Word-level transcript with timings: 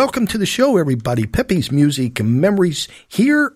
Welcome 0.00 0.26
to 0.28 0.38
the 0.38 0.46
show, 0.46 0.78
everybody. 0.78 1.26
Peppy's 1.26 1.70
Music 1.70 2.20
and 2.20 2.40
Memories 2.40 2.88
here 3.06 3.54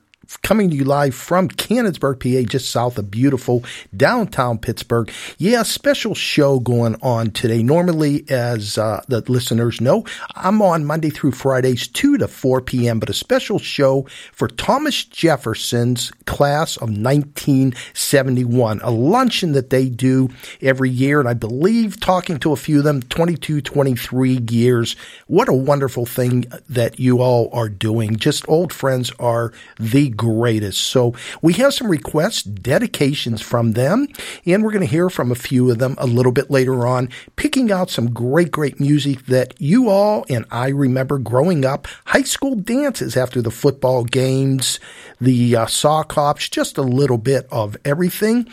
coming 0.54 0.70
to 0.70 0.76
you 0.76 0.84
live 0.84 1.16
from 1.16 1.48
Canonsburg, 1.48 2.20
PA, 2.20 2.48
just 2.48 2.70
south 2.70 2.96
of 2.96 3.10
beautiful 3.10 3.64
downtown 3.96 4.56
Pittsburgh. 4.56 5.10
Yeah, 5.36 5.64
special 5.64 6.14
show 6.14 6.60
going 6.60 6.94
on 7.02 7.32
today. 7.32 7.60
Normally, 7.60 8.24
as 8.28 8.78
uh, 8.78 9.02
the 9.08 9.20
listeners 9.22 9.80
know, 9.80 10.04
I'm 10.36 10.62
on 10.62 10.84
Monday 10.84 11.10
through 11.10 11.32
Fridays, 11.32 11.88
2 11.88 12.18
to 12.18 12.28
4 12.28 12.60
p.m., 12.60 13.00
but 13.00 13.10
a 13.10 13.14
special 13.14 13.58
show 13.58 14.06
for 14.30 14.46
Thomas 14.46 15.04
Jefferson's 15.04 16.12
class 16.26 16.76
of 16.76 16.82
1971, 16.90 18.80
a 18.80 18.90
luncheon 18.92 19.54
that 19.54 19.70
they 19.70 19.88
do 19.88 20.28
every 20.62 20.90
year. 20.90 21.18
And 21.18 21.28
I 21.28 21.34
believe, 21.34 21.98
talking 21.98 22.38
to 22.38 22.52
a 22.52 22.56
few 22.56 22.78
of 22.78 22.84
them, 22.84 23.02
22, 23.02 23.60
23 23.60 24.38
years. 24.48 24.94
What 25.26 25.48
a 25.48 25.52
wonderful 25.52 26.06
thing 26.06 26.44
that 26.68 27.00
you 27.00 27.22
all 27.22 27.50
are 27.52 27.68
doing. 27.68 28.14
Just 28.14 28.48
old 28.48 28.72
friends 28.72 29.10
are 29.18 29.52
the 29.80 30.10
greatest. 30.44 30.88
So 30.88 31.14
we 31.40 31.54
have 31.54 31.72
some 31.72 31.90
requests, 31.90 32.42
dedications 32.42 33.40
from 33.40 33.72
them, 33.72 34.08
and 34.44 34.62
we're 34.62 34.72
going 34.72 34.84
to 34.84 34.86
hear 34.86 35.08
from 35.08 35.32
a 35.32 35.34
few 35.34 35.70
of 35.70 35.78
them 35.78 35.94
a 35.96 36.06
little 36.06 36.32
bit 36.32 36.50
later 36.50 36.86
on, 36.86 37.08
picking 37.36 37.72
out 37.72 37.88
some 37.88 38.12
great, 38.12 38.50
great 38.50 38.78
music 38.78 39.24
that 39.24 39.54
you 39.58 39.88
all 39.88 40.26
and 40.28 40.44
I 40.50 40.68
remember 40.68 41.16
growing 41.16 41.64
up, 41.64 41.88
high 42.04 42.24
school 42.24 42.56
dances 42.56 43.16
after 43.16 43.40
the 43.40 43.50
football 43.50 44.04
games, 44.04 44.80
the 45.24 45.56
uh, 45.56 45.66
sock 45.66 46.12
hops, 46.12 46.48
just 46.48 46.78
a 46.78 46.82
little 46.82 47.18
bit 47.18 47.46
of 47.50 47.76
everything. 47.84 48.48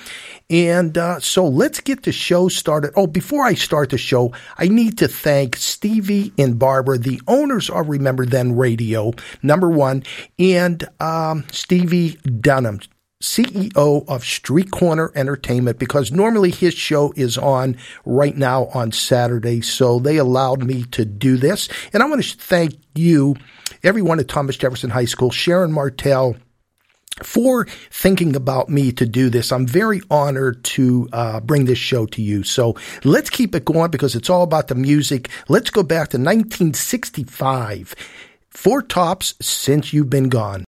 And 0.49 0.97
uh, 0.97 1.19
so 1.19 1.47
let's 1.47 1.79
get 1.79 2.03
the 2.03 2.11
show 2.11 2.49
started. 2.49 2.91
Oh, 2.95 3.07
before 3.07 3.45
I 3.45 3.53
start 3.53 3.89
the 3.89 3.97
show, 3.97 4.33
I 4.57 4.67
need 4.67 4.97
to 4.97 5.07
thank 5.07 5.55
Stevie 5.55 6.33
and 6.37 6.59
Barbara, 6.59 6.97
the 6.97 7.21
owners 7.27 7.69
of 7.69 7.87
Remember 7.87 8.25
Then 8.25 8.55
Radio, 8.55 9.13
number 9.41 9.69
one, 9.69 10.03
and 10.39 10.87
um, 10.99 11.45
Stevie 11.51 12.17
Dunham. 12.23 12.79
CEO 13.21 14.07
of 14.07 14.23
Street 14.25 14.71
Corner 14.71 15.11
Entertainment 15.15 15.79
because 15.79 16.11
normally 16.11 16.51
his 16.51 16.73
show 16.73 17.13
is 17.15 17.37
on 17.37 17.77
right 18.03 18.35
now 18.35 18.65
on 18.73 18.91
Saturday. 18.91 19.61
So 19.61 19.99
they 19.99 20.17
allowed 20.17 20.63
me 20.63 20.83
to 20.85 21.05
do 21.05 21.37
this. 21.37 21.69
And 21.93 22.03
I 22.03 22.07
want 22.07 22.23
to 22.23 22.37
thank 22.37 22.73
you, 22.95 23.35
everyone 23.83 24.19
at 24.19 24.27
Thomas 24.27 24.57
Jefferson 24.57 24.89
High 24.89 25.05
School, 25.05 25.31
Sharon 25.31 25.71
Martell, 25.71 26.35
for 27.23 27.65
thinking 27.89 28.35
about 28.35 28.69
me 28.69 28.91
to 28.93 29.05
do 29.05 29.29
this. 29.29 29.51
I'm 29.51 29.67
very 29.67 30.01
honored 30.09 30.63
to 30.63 31.07
uh, 31.11 31.39
bring 31.39 31.65
this 31.65 31.77
show 31.77 32.05
to 32.07 32.21
you. 32.21 32.43
So 32.43 32.75
let's 33.03 33.29
keep 33.29 33.53
it 33.55 33.65
going 33.65 33.91
because 33.91 34.15
it's 34.15 34.29
all 34.29 34.43
about 34.43 34.67
the 34.67 34.75
music. 34.75 35.29
Let's 35.47 35.69
go 35.69 35.83
back 35.83 36.09
to 36.09 36.17
1965. 36.17 37.95
Four 38.49 38.81
tops 38.81 39.35
since 39.41 39.93
you've 39.93 40.09
been 40.09 40.29
gone. 40.29 40.65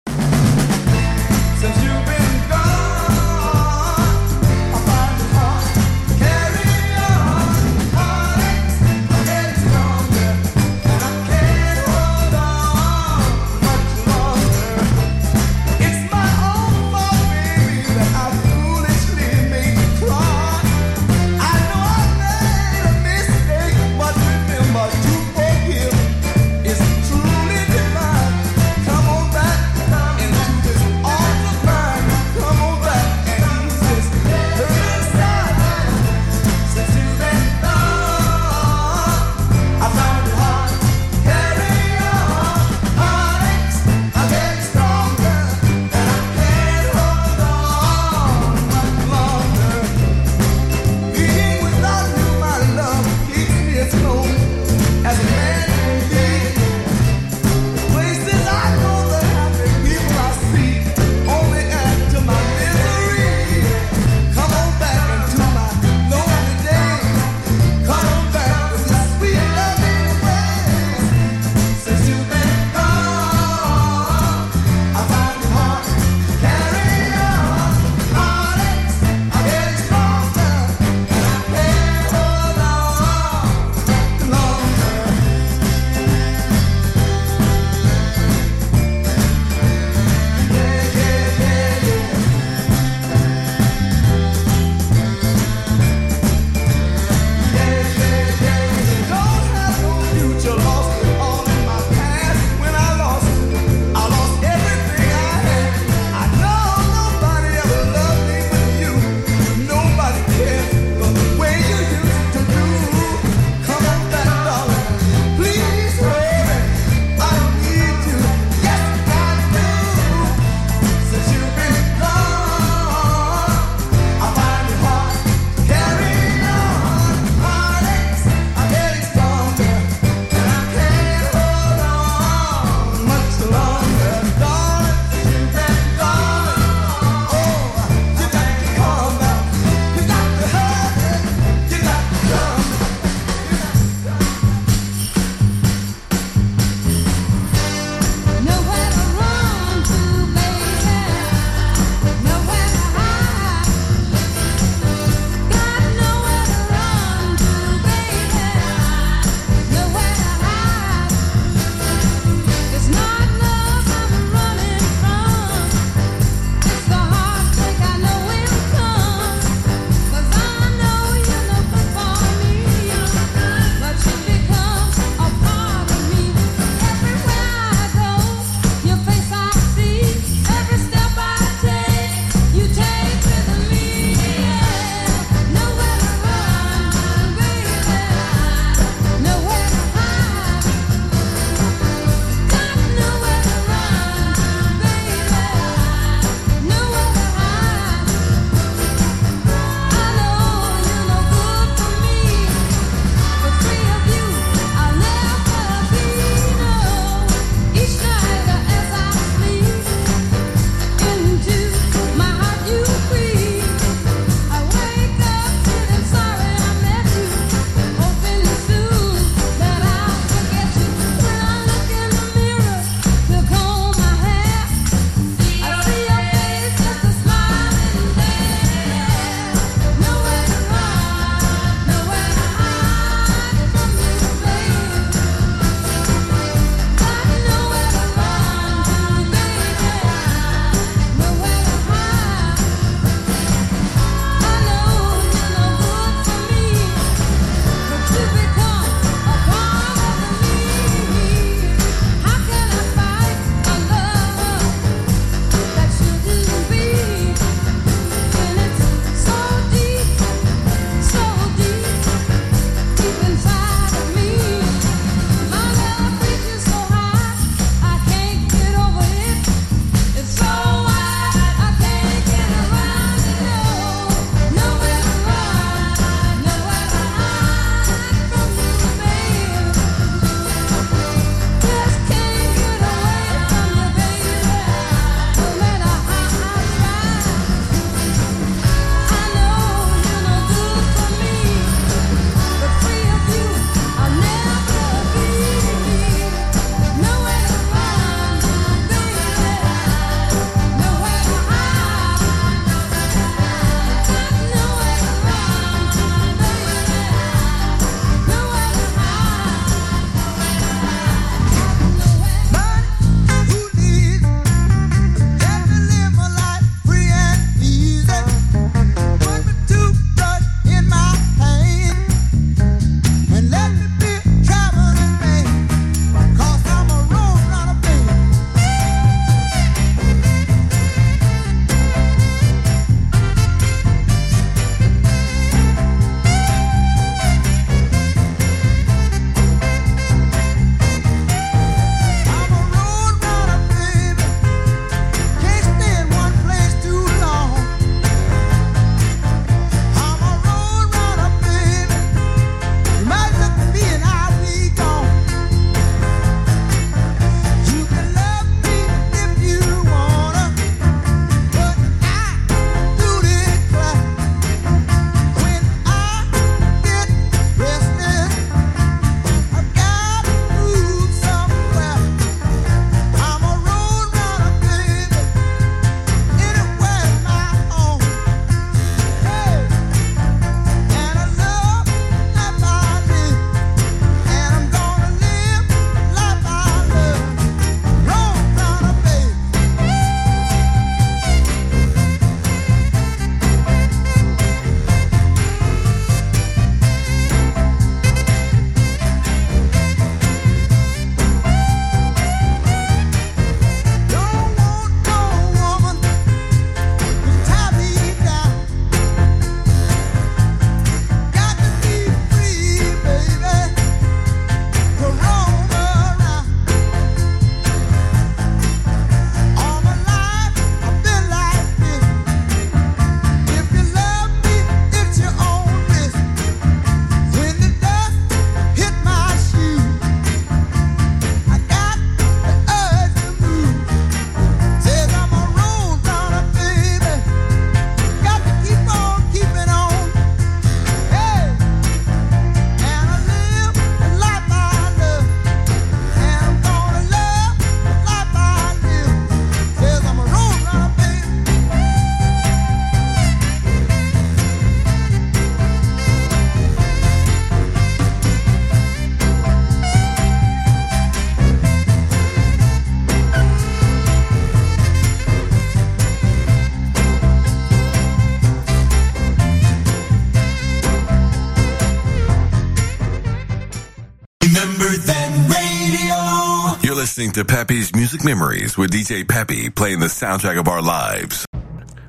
Listening 477.30 477.46
to 477.46 477.54
Peppy's 477.54 477.94
Music 477.96 478.24
Memories 478.24 478.78
with 478.78 478.92
DJ 478.92 479.28
Peppy 479.28 479.70
playing 479.70 480.00
the 480.00 480.08
soundtrack 480.08 480.60
of 480.60 480.68
our 480.68 480.82
lives. 480.82 481.46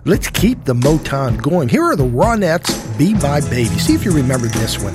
Let's 0.04 0.30
keep 0.30 0.64
the 0.64 0.74
Motown 0.74 1.40
going. 1.40 1.68
Here 1.68 1.82
are 1.82 1.96
the 1.96 2.06
Ronettes, 2.06 2.98
Be 2.98 3.14
My 3.14 3.40
Baby. 3.40 3.78
See 3.78 3.94
if 3.94 4.04
you 4.04 4.12
remember 4.12 4.46
this 4.46 4.78
one. 4.78 4.94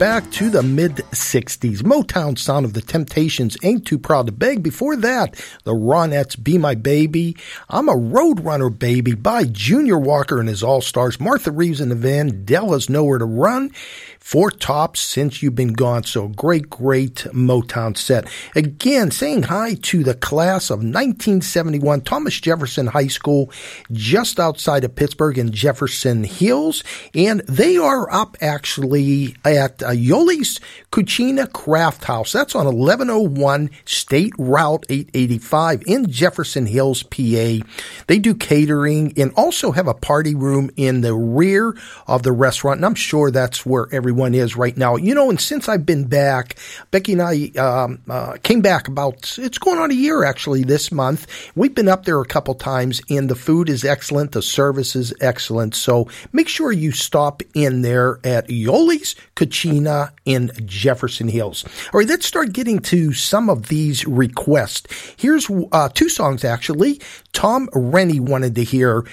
Back 0.00 0.19
to 0.40 0.48
the 0.48 0.62
mid 0.62 0.92
60s. 1.12 1.82
Motown 1.82 2.38
sound 2.38 2.64
of 2.64 2.72
the 2.72 2.80
Temptations 2.80 3.58
Ain't 3.62 3.86
Too 3.86 3.98
Proud 3.98 4.24
to 4.24 4.32
Beg. 4.32 4.62
Before 4.62 4.96
that, 4.96 5.34
the 5.64 5.74
Ronettes 5.74 6.42
Be 6.42 6.56
My 6.56 6.74
Baby. 6.74 7.36
I'm 7.68 7.90
a 7.90 7.94
Roadrunner 7.94 8.70
Baby 8.78 9.12
by 9.14 9.44
Junior 9.44 9.98
Walker 9.98 10.40
and 10.40 10.48
his 10.48 10.62
All 10.62 10.80
Stars. 10.80 11.20
Martha 11.20 11.50
Reeves 11.50 11.78
and 11.78 11.90
the 11.90 11.94
Vandellas 11.94 12.88
Nowhere 12.88 13.18
to 13.18 13.26
Run. 13.26 13.70
Four 14.18 14.50
tops 14.50 15.00
since 15.00 15.42
you've 15.42 15.54
been 15.54 15.72
gone. 15.72 16.04
So 16.04 16.28
great, 16.28 16.70
great 16.70 17.16
Motown 17.32 17.96
set. 17.96 18.28
Again, 18.54 19.10
saying 19.10 19.44
hi 19.44 19.74
to 19.82 20.04
the 20.04 20.14
class 20.14 20.70
of 20.70 20.80
1971, 20.80 22.02
Thomas 22.02 22.38
Jefferson 22.38 22.86
High 22.86 23.08
School, 23.08 23.50
just 23.90 24.38
outside 24.38 24.84
of 24.84 24.94
Pittsburgh 24.94 25.38
in 25.38 25.52
Jefferson 25.52 26.24
Hills. 26.24 26.84
And 27.14 27.40
they 27.40 27.78
are 27.78 28.12
up 28.12 28.36
actually 28.40 29.36
at 29.44 29.82
uh, 29.82 29.90
Yoli's 30.30 30.60
Cucina 30.92 31.50
Craft 31.52 32.04
House. 32.04 32.32
That's 32.32 32.54
on 32.54 32.66
1101 32.66 33.70
State 33.84 34.32
Route 34.38 34.86
885 34.88 35.82
in 35.86 36.10
Jefferson 36.10 36.66
Hills, 36.66 37.02
PA. 37.02 37.64
They 38.06 38.18
do 38.18 38.34
catering 38.34 39.12
and 39.16 39.32
also 39.36 39.72
have 39.72 39.86
a 39.86 39.94
party 39.94 40.34
room 40.34 40.70
in 40.76 41.00
the 41.00 41.14
rear 41.14 41.74
of 42.06 42.22
the 42.22 42.32
restaurant. 42.32 42.78
And 42.78 42.86
I'm 42.86 42.94
sure 42.94 43.30
that's 43.30 43.64
where 43.64 43.88
everyone 43.92 44.34
is 44.34 44.56
right 44.56 44.76
now. 44.76 44.96
You 44.96 45.14
know, 45.14 45.30
and 45.30 45.40
since 45.40 45.68
I've 45.68 45.86
been 45.86 46.04
back, 46.04 46.56
Becky 46.90 47.12
and 47.12 47.22
I 47.22 47.50
um, 47.58 48.02
uh, 48.08 48.36
came 48.42 48.60
back 48.60 48.88
about, 48.88 49.38
it's 49.38 49.58
going 49.58 49.78
on 49.78 49.90
a 49.90 49.94
year 49.94 50.24
actually 50.24 50.64
this 50.64 50.92
month. 50.92 51.26
We've 51.54 51.74
been 51.74 51.88
up 51.88 52.04
there 52.04 52.20
a 52.20 52.26
couple 52.26 52.54
times 52.54 53.00
and 53.10 53.28
the 53.28 53.34
food 53.34 53.68
is 53.68 53.84
excellent. 53.84 54.32
The 54.32 54.42
service 54.42 54.96
is 54.96 55.14
excellent. 55.20 55.74
So 55.74 56.08
make 56.32 56.48
sure 56.48 56.72
you 56.72 56.92
stop 56.92 57.42
in 57.54 57.82
there 57.82 58.18
at 58.24 58.48
Yoli's 58.48 59.14
Cucina 59.36 60.12
in 60.30 60.50
Jefferson 60.64 61.28
Hills. 61.28 61.64
All 61.92 61.98
right, 61.98 62.08
let's 62.08 62.26
start 62.26 62.52
getting 62.52 62.78
to 62.80 63.12
some 63.12 63.50
of 63.50 63.68
these 63.68 64.06
requests. 64.06 65.14
Here's 65.16 65.50
uh, 65.72 65.88
two 65.88 66.08
songs 66.08 66.44
actually. 66.44 67.00
Tom 67.32 67.68
Rennie 67.74 68.20
wanted 68.20 68.54
to 68.54 68.64
hear 68.64 69.04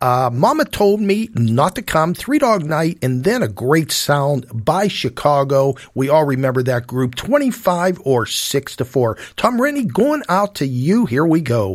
uh, 0.00 0.30
Mama 0.32 0.64
Told 0.64 1.00
Me 1.00 1.30
Not 1.34 1.76
to 1.76 1.82
Come, 1.82 2.14
Three 2.14 2.38
Dog 2.38 2.64
Night, 2.64 2.98
and 3.02 3.24
then 3.24 3.42
a 3.42 3.48
great 3.48 3.92
sound 3.92 4.46
by 4.52 4.88
Chicago. 4.88 5.74
We 5.94 6.08
all 6.08 6.24
remember 6.24 6.62
that 6.64 6.86
group, 6.86 7.14
25 7.14 8.00
or 8.04 8.26
6 8.26 8.76
to 8.76 8.84
4. 8.84 9.16
Tom 9.36 9.60
Rennie, 9.60 9.84
going 9.84 10.22
out 10.28 10.56
to 10.56 10.66
you. 10.66 11.06
Here 11.06 11.24
we 11.24 11.40
go. 11.40 11.74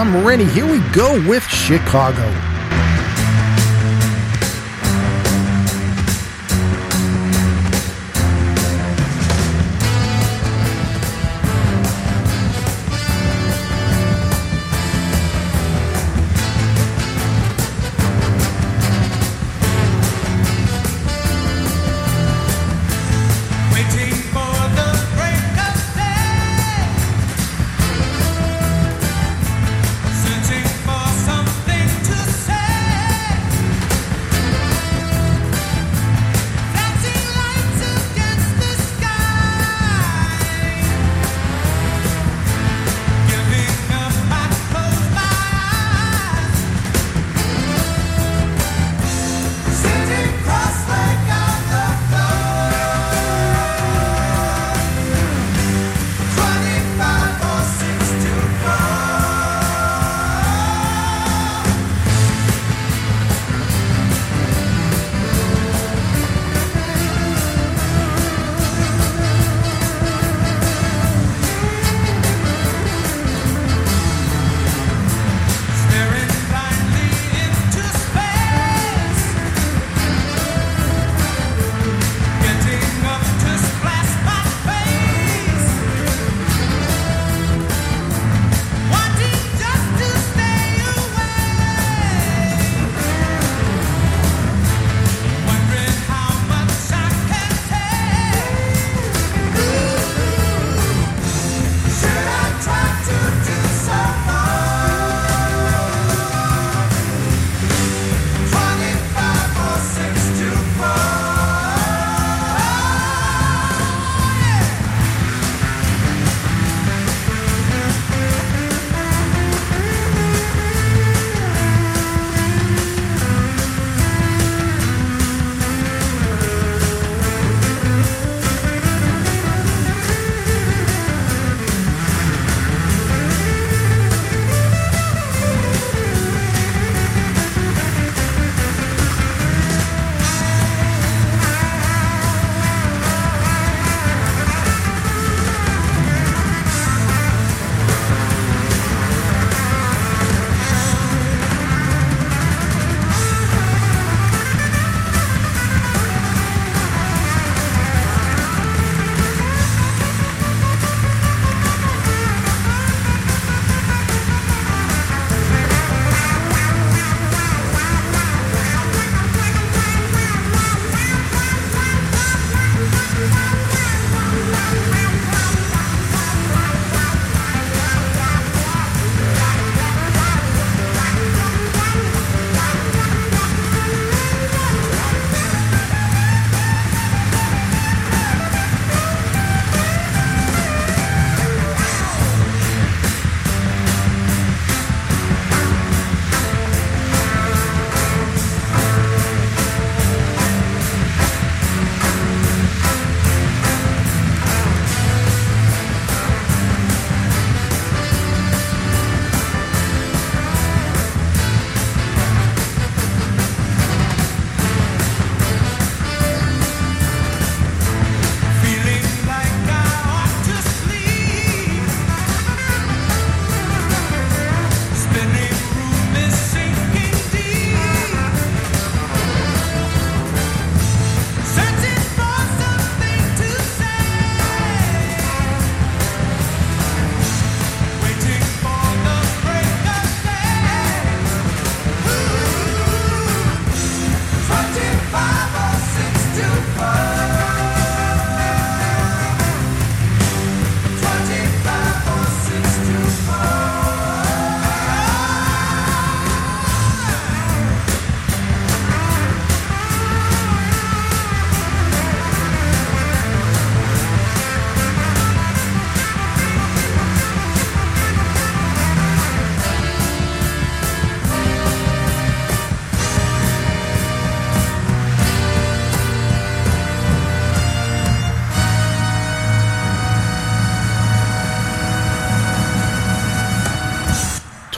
Tom 0.00 0.24
Rennie. 0.24 0.46
Here 0.46 0.64
we 0.64 0.78
go 0.94 1.12
with 1.28 1.42
Chicago. 1.42 2.49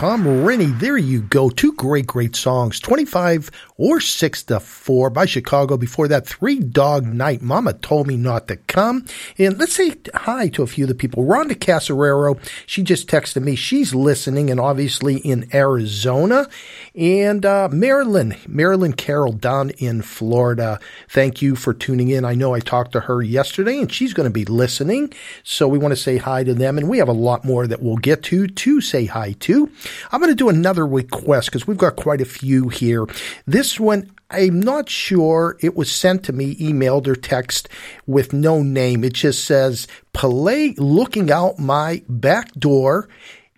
Tom 0.02 0.44
Rennie. 0.44 0.66
There 0.66 0.96
you 0.96 1.20
go. 1.20 1.48
Two 1.48 1.71
great, 1.82 2.06
great 2.06 2.36
songs. 2.36 2.78
25 2.78 3.50
or 3.76 3.98
6 3.98 4.42
to 4.44 4.60
4 4.60 5.10
by 5.10 5.26
Chicago. 5.26 5.76
Before 5.76 6.06
that, 6.06 6.24
Three 6.24 6.60
Dog 6.60 7.04
Night. 7.04 7.42
Mama 7.42 7.72
told 7.72 8.06
me 8.06 8.16
not 8.16 8.46
to 8.46 8.56
come. 8.56 9.04
And 9.36 9.58
let's 9.58 9.72
say 9.72 9.94
hi 10.14 10.46
to 10.50 10.62
a 10.62 10.68
few 10.68 10.84
of 10.84 10.88
the 10.88 10.94
people. 10.94 11.24
Rhonda 11.24 11.56
Casarero, 11.56 12.38
she 12.66 12.84
just 12.84 13.08
texted 13.08 13.42
me. 13.42 13.56
She's 13.56 13.96
listening 13.96 14.48
and 14.48 14.60
obviously 14.60 15.16
in 15.16 15.48
Arizona. 15.52 16.48
And 16.94 17.44
uh, 17.44 17.68
Marilyn, 17.72 18.36
Marilyn 18.46 18.92
Carroll 18.92 19.32
down 19.32 19.70
in 19.70 20.02
Florida. 20.02 20.78
Thank 21.08 21.42
you 21.42 21.56
for 21.56 21.74
tuning 21.74 22.10
in. 22.10 22.24
I 22.24 22.34
know 22.34 22.54
I 22.54 22.60
talked 22.60 22.92
to 22.92 23.00
her 23.00 23.22
yesterday 23.22 23.80
and 23.80 23.90
she's 23.90 24.14
going 24.14 24.28
to 24.28 24.32
be 24.32 24.44
listening. 24.44 25.12
So 25.42 25.66
we 25.66 25.78
want 25.78 25.90
to 25.90 26.00
say 26.00 26.18
hi 26.18 26.44
to 26.44 26.54
them. 26.54 26.78
And 26.78 26.88
we 26.88 26.98
have 26.98 27.08
a 27.08 27.12
lot 27.12 27.44
more 27.44 27.66
that 27.66 27.82
we'll 27.82 27.96
get 27.96 28.22
to 28.24 28.46
to 28.46 28.80
say 28.80 29.06
hi 29.06 29.32
to. 29.40 29.68
I'm 30.12 30.20
going 30.20 30.30
to 30.30 30.36
do 30.36 30.48
another 30.48 30.86
request 30.86 31.48
because 31.48 31.71
we've 31.72 31.78
got 31.78 31.96
quite 31.96 32.20
a 32.20 32.26
few 32.26 32.68
here. 32.68 33.06
This 33.46 33.80
one, 33.80 34.10
I'm 34.30 34.60
not 34.60 34.90
sure 34.90 35.56
it 35.60 35.74
was 35.74 35.90
sent 35.90 36.24
to 36.24 36.32
me, 36.32 36.54
emailed 36.56 37.06
or 37.06 37.16
text 37.16 37.68
with 38.06 38.34
no 38.34 38.62
name. 38.62 39.04
It 39.04 39.14
just 39.14 39.44
says, 39.46 39.88
play 40.12 40.74
looking 40.76 41.30
out 41.30 41.58
my 41.58 42.02
back 42.08 42.52
door 42.52 43.08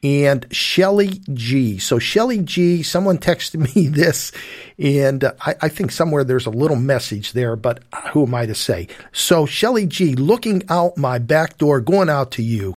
and 0.05 0.47
Shelly 0.53 1.23
G. 1.33 1.79
So 1.79 1.99
Shelly 1.99 2.39
G, 2.39 2.85
someone 2.85 3.19
texted 3.31 3.75
me 3.75 3.89
this, 3.89 4.31
and 4.79 5.25
I, 5.41 5.57
I, 5.63 5.69
think 5.69 5.91
somewhere 5.91 6.23
there's 6.23 6.47
a 6.47 6.51
little 6.51 6.77
message 6.77 7.33
there, 7.33 7.57
but 7.57 7.83
who 8.13 8.27
am 8.27 8.35
I 8.35 8.47
to 8.47 8.55
say? 8.55 8.89
So 9.13 9.47
Shelly 9.47 9.87
G, 9.87 10.15
looking 10.15 10.63
out 10.69 10.99
my 10.99 11.19
back 11.19 11.57
door, 11.59 11.81
going 11.81 12.11
out 12.11 12.33
to 12.33 12.43
you. 12.43 12.74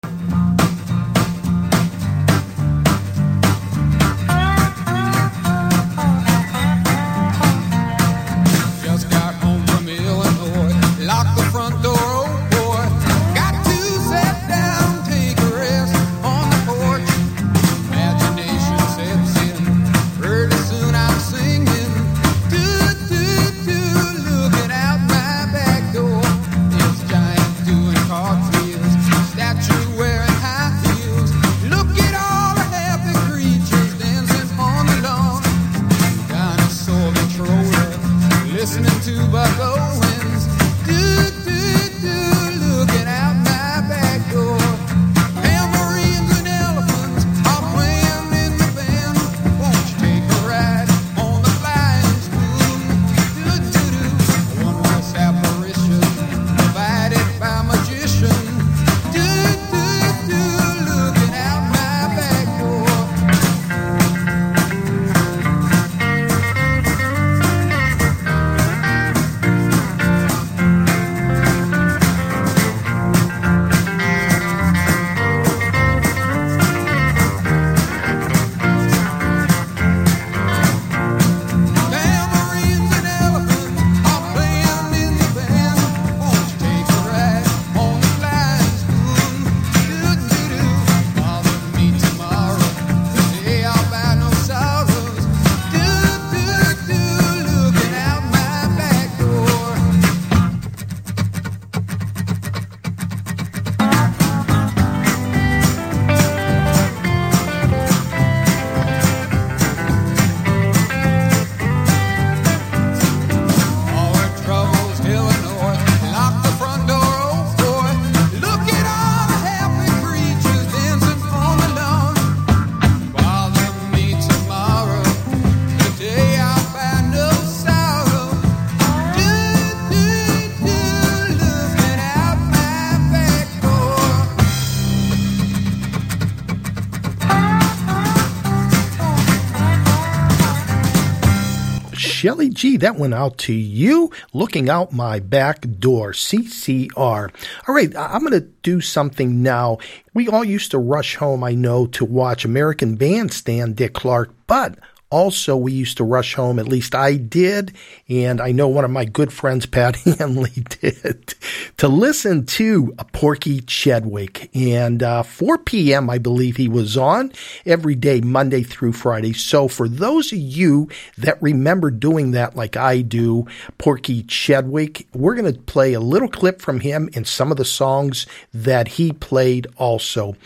Shelly 142.57 142.73
G, 142.73 142.77
that 142.79 142.97
went 142.97 143.15
out 143.15 143.37
to 143.39 143.53
you. 143.53 144.11
Looking 144.33 144.69
out 144.71 144.93
my 144.93 145.21
back 145.21 145.61
door, 145.79 146.13
CCR. 146.13 147.31
All 147.69 147.75
right, 147.75 147.95
I'm 147.97 148.21
going 148.21 148.33
to 148.33 148.49
do 148.63 148.81
something 148.81 149.43
now. 149.43 149.79
We 150.15 150.29
all 150.29 150.45
used 150.45 150.71
to 150.71 150.79
rush 150.79 151.17
home, 151.17 151.45
I 151.45 151.53
know, 151.53 151.87
to 151.89 152.05
watch 152.05 152.45
American 152.45 152.97
Bandstand, 152.97 153.77
Dick 153.77 153.93
Clark, 153.93 154.31
but 154.47 154.79
also, 155.17 155.57
we 155.57 155.73
used 155.73 155.97
to 155.97 156.05
rush 156.05 156.35
home, 156.35 156.59
at 156.59 156.69
least 156.69 156.95
I 156.95 157.17
did, 157.17 157.75
and 158.07 158.39
I 158.39 158.53
know 158.53 158.69
one 158.69 158.85
of 158.85 158.91
my 158.91 159.07
good 159.07 159.33
friends, 159.33 159.65
Pat 159.77 159.97
Hanley, 159.97 160.51
did, 160.81 161.35
to 161.79 161.89
listen 161.89 162.45
to 162.45 162.95
Porky 163.13 163.63
Chedwick. 163.63 164.51
And 164.55 165.03
uh, 165.03 165.23
4 165.23 165.57
p.m., 165.57 166.11
I 166.11 166.19
believe 166.19 166.59
he 166.59 166.69
was 166.69 166.99
on 166.99 167.33
every 167.65 167.95
day, 167.95 168.21
Monday 168.21 168.63
through 168.63 168.93
Friday. 168.93 169.33
So 169.33 169.69
for 169.69 169.89
those 169.89 170.35
of 170.35 170.39
you 170.39 170.91
that 171.17 171.41
remember 171.41 171.91
doing 171.91 172.33
that 172.33 172.55
like 172.55 172.77
I 172.77 173.01
do, 173.01 173.47
Porky 173.79 174.23
Chedwick, 174.25 175.07
we're 175.15 175.35
going 175.35 175.51
to 175.51 175.59
play 175.59 175.95
a 175.95 176.01
little 176.01 176.29
clip 176.29 176.61
from 176.61 176.81
him 176.81 177.09
and 177.15 177.27
some 177.27 177.51
of 177.51 177.57
the 177.57 177.65
songs 177.65 178.27
that 178.53 178.87
he 178.87 179.13
played 179.13 179.67
also. 179.79 180.37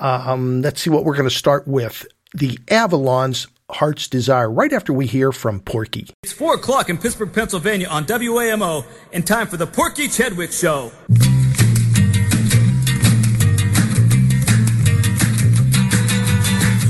Um, 0.00 0.62
let's 0.62 0.80
see 0.80 0.88
what 0.88 1.04
we're 1.04 1.12
going 1.12 1.28
to 1.28 1.34
start 1.34 1.68
with. 1.68 2.06
The 2.32 2.56
Avalons 2.66 3.46
Heart's 3.74 4.06
Desire 4.06 4.48
right 4.48 4.72
after 4.72 4.92
we 4.92 5.04
hear 5.06 5.32
from 5.32 5.58
Porky. 5.58 6.06
It's 6.22 6.32
4 6.32 6.54
o'clock 6.54 6.88
in 6.88 6.96
Pittsburgh, 6.96 7.32
Pennsylvania 7.32 7.88
on 7.88 8.04
WAMO 8.04 8.84
and 9.12 9.26
time 9.26 9.48
for 9.48 9.56
the 9.56 9.66
Porky 9.66 10.06
Chedwick 10.06 10.52
Show. 10.52 10.92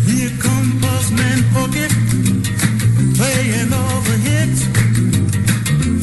Here 0.04 0.28
comes 0.36 0.74
Buzzman 0.84 1.40
Porky 1.54 1.88
playing 3.16 3.72
all 3.72 4.00
the 4.04 4.16
hits. 4.20 4.60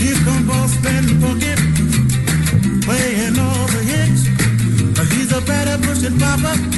Here 0.01 0.17
comes 0.25 0.49
Buzzman 0.49 1.21
Porky 1.21 1.53
playing 2.81 3.37
all 3.37 3.67
the 3.67 3.83
hits. 3.85 4.25
He's 5.13 5.31
a 5.31 5.41
better 5.41 5.77
pushing 5.85 6.17
papa 6.17 6.70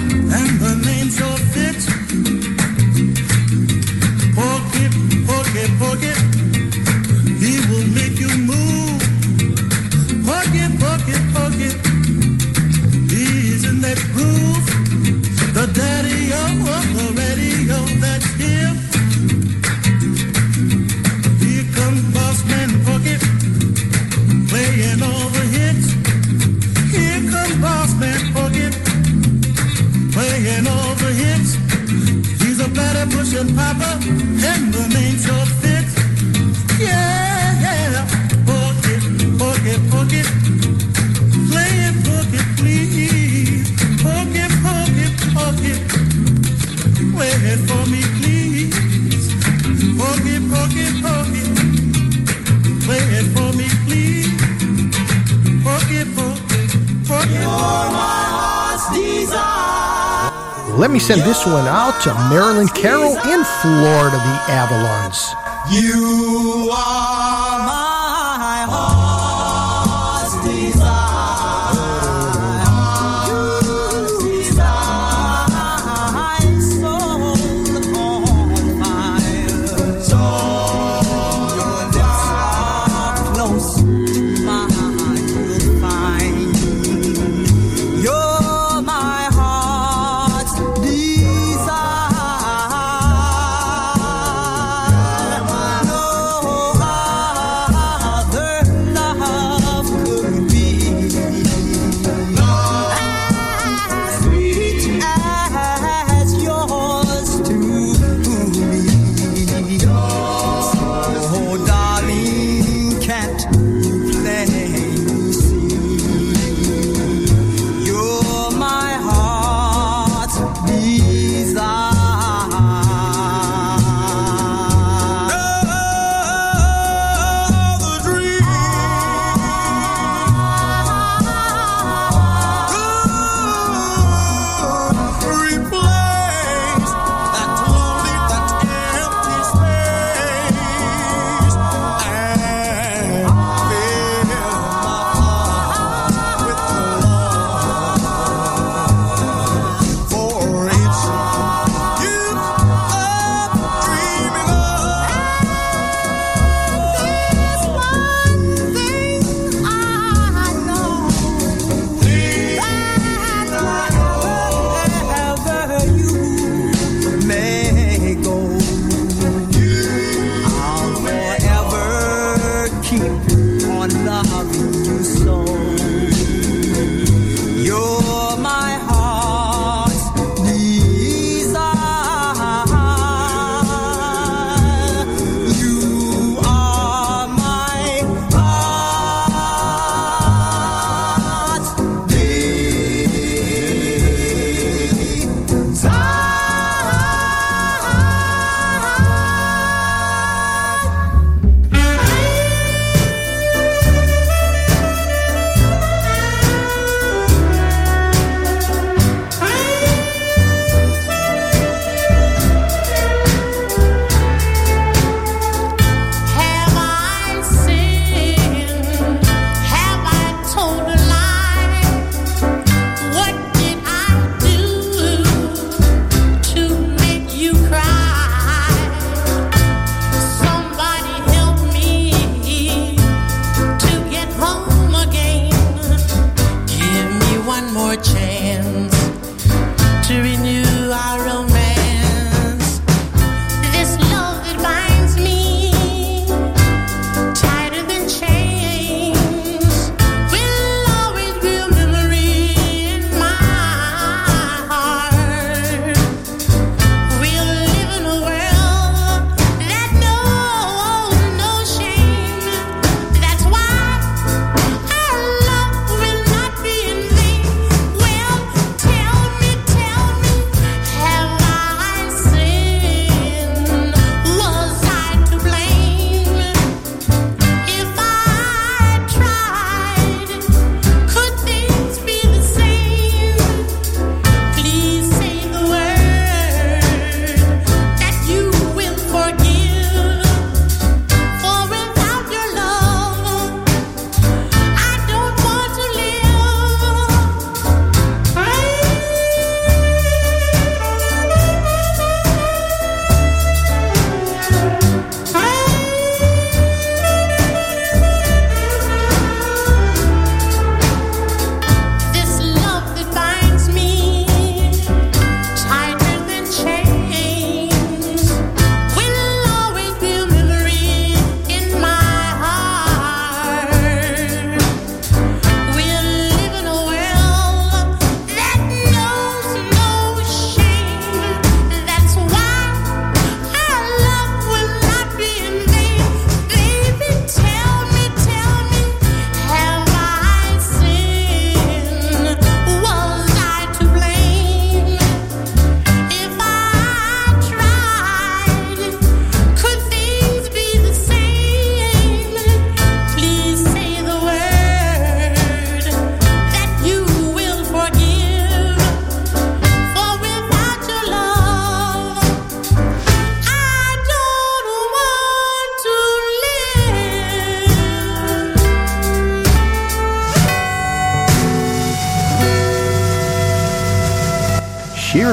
one 61.45 61.67
out 61.67 61.99
to 62.01 62.13
Marilyn 62.29 62.67
Carroll 62.69 63.17
in 63.17 63.43
Florida, 63.61 64.17
the 64.17 64.37
Avalons. 64.47 65.33
You 65.71 66.69
are 66.71 67.42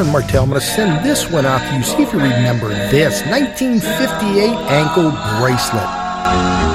Sharon 0.00 0.12
Martell. 0.12 0.44
I'm 0.44 0.48
going 0.48 0.60
to 0.60 0.66
send 0.66 1.04
this 1.04 1.30
one 1.30 1.44
out 1.44 1.60
to 1.68 1.76
you. 1.76 1.82
See 1.82 2.02
if 2.02 2.12
you 2.14 2.20
remember 2.20 2.68
this 2.68 3.20
1958 3.26 4.48
ankle 4.70 5.10
bracelet. 5.38 6.69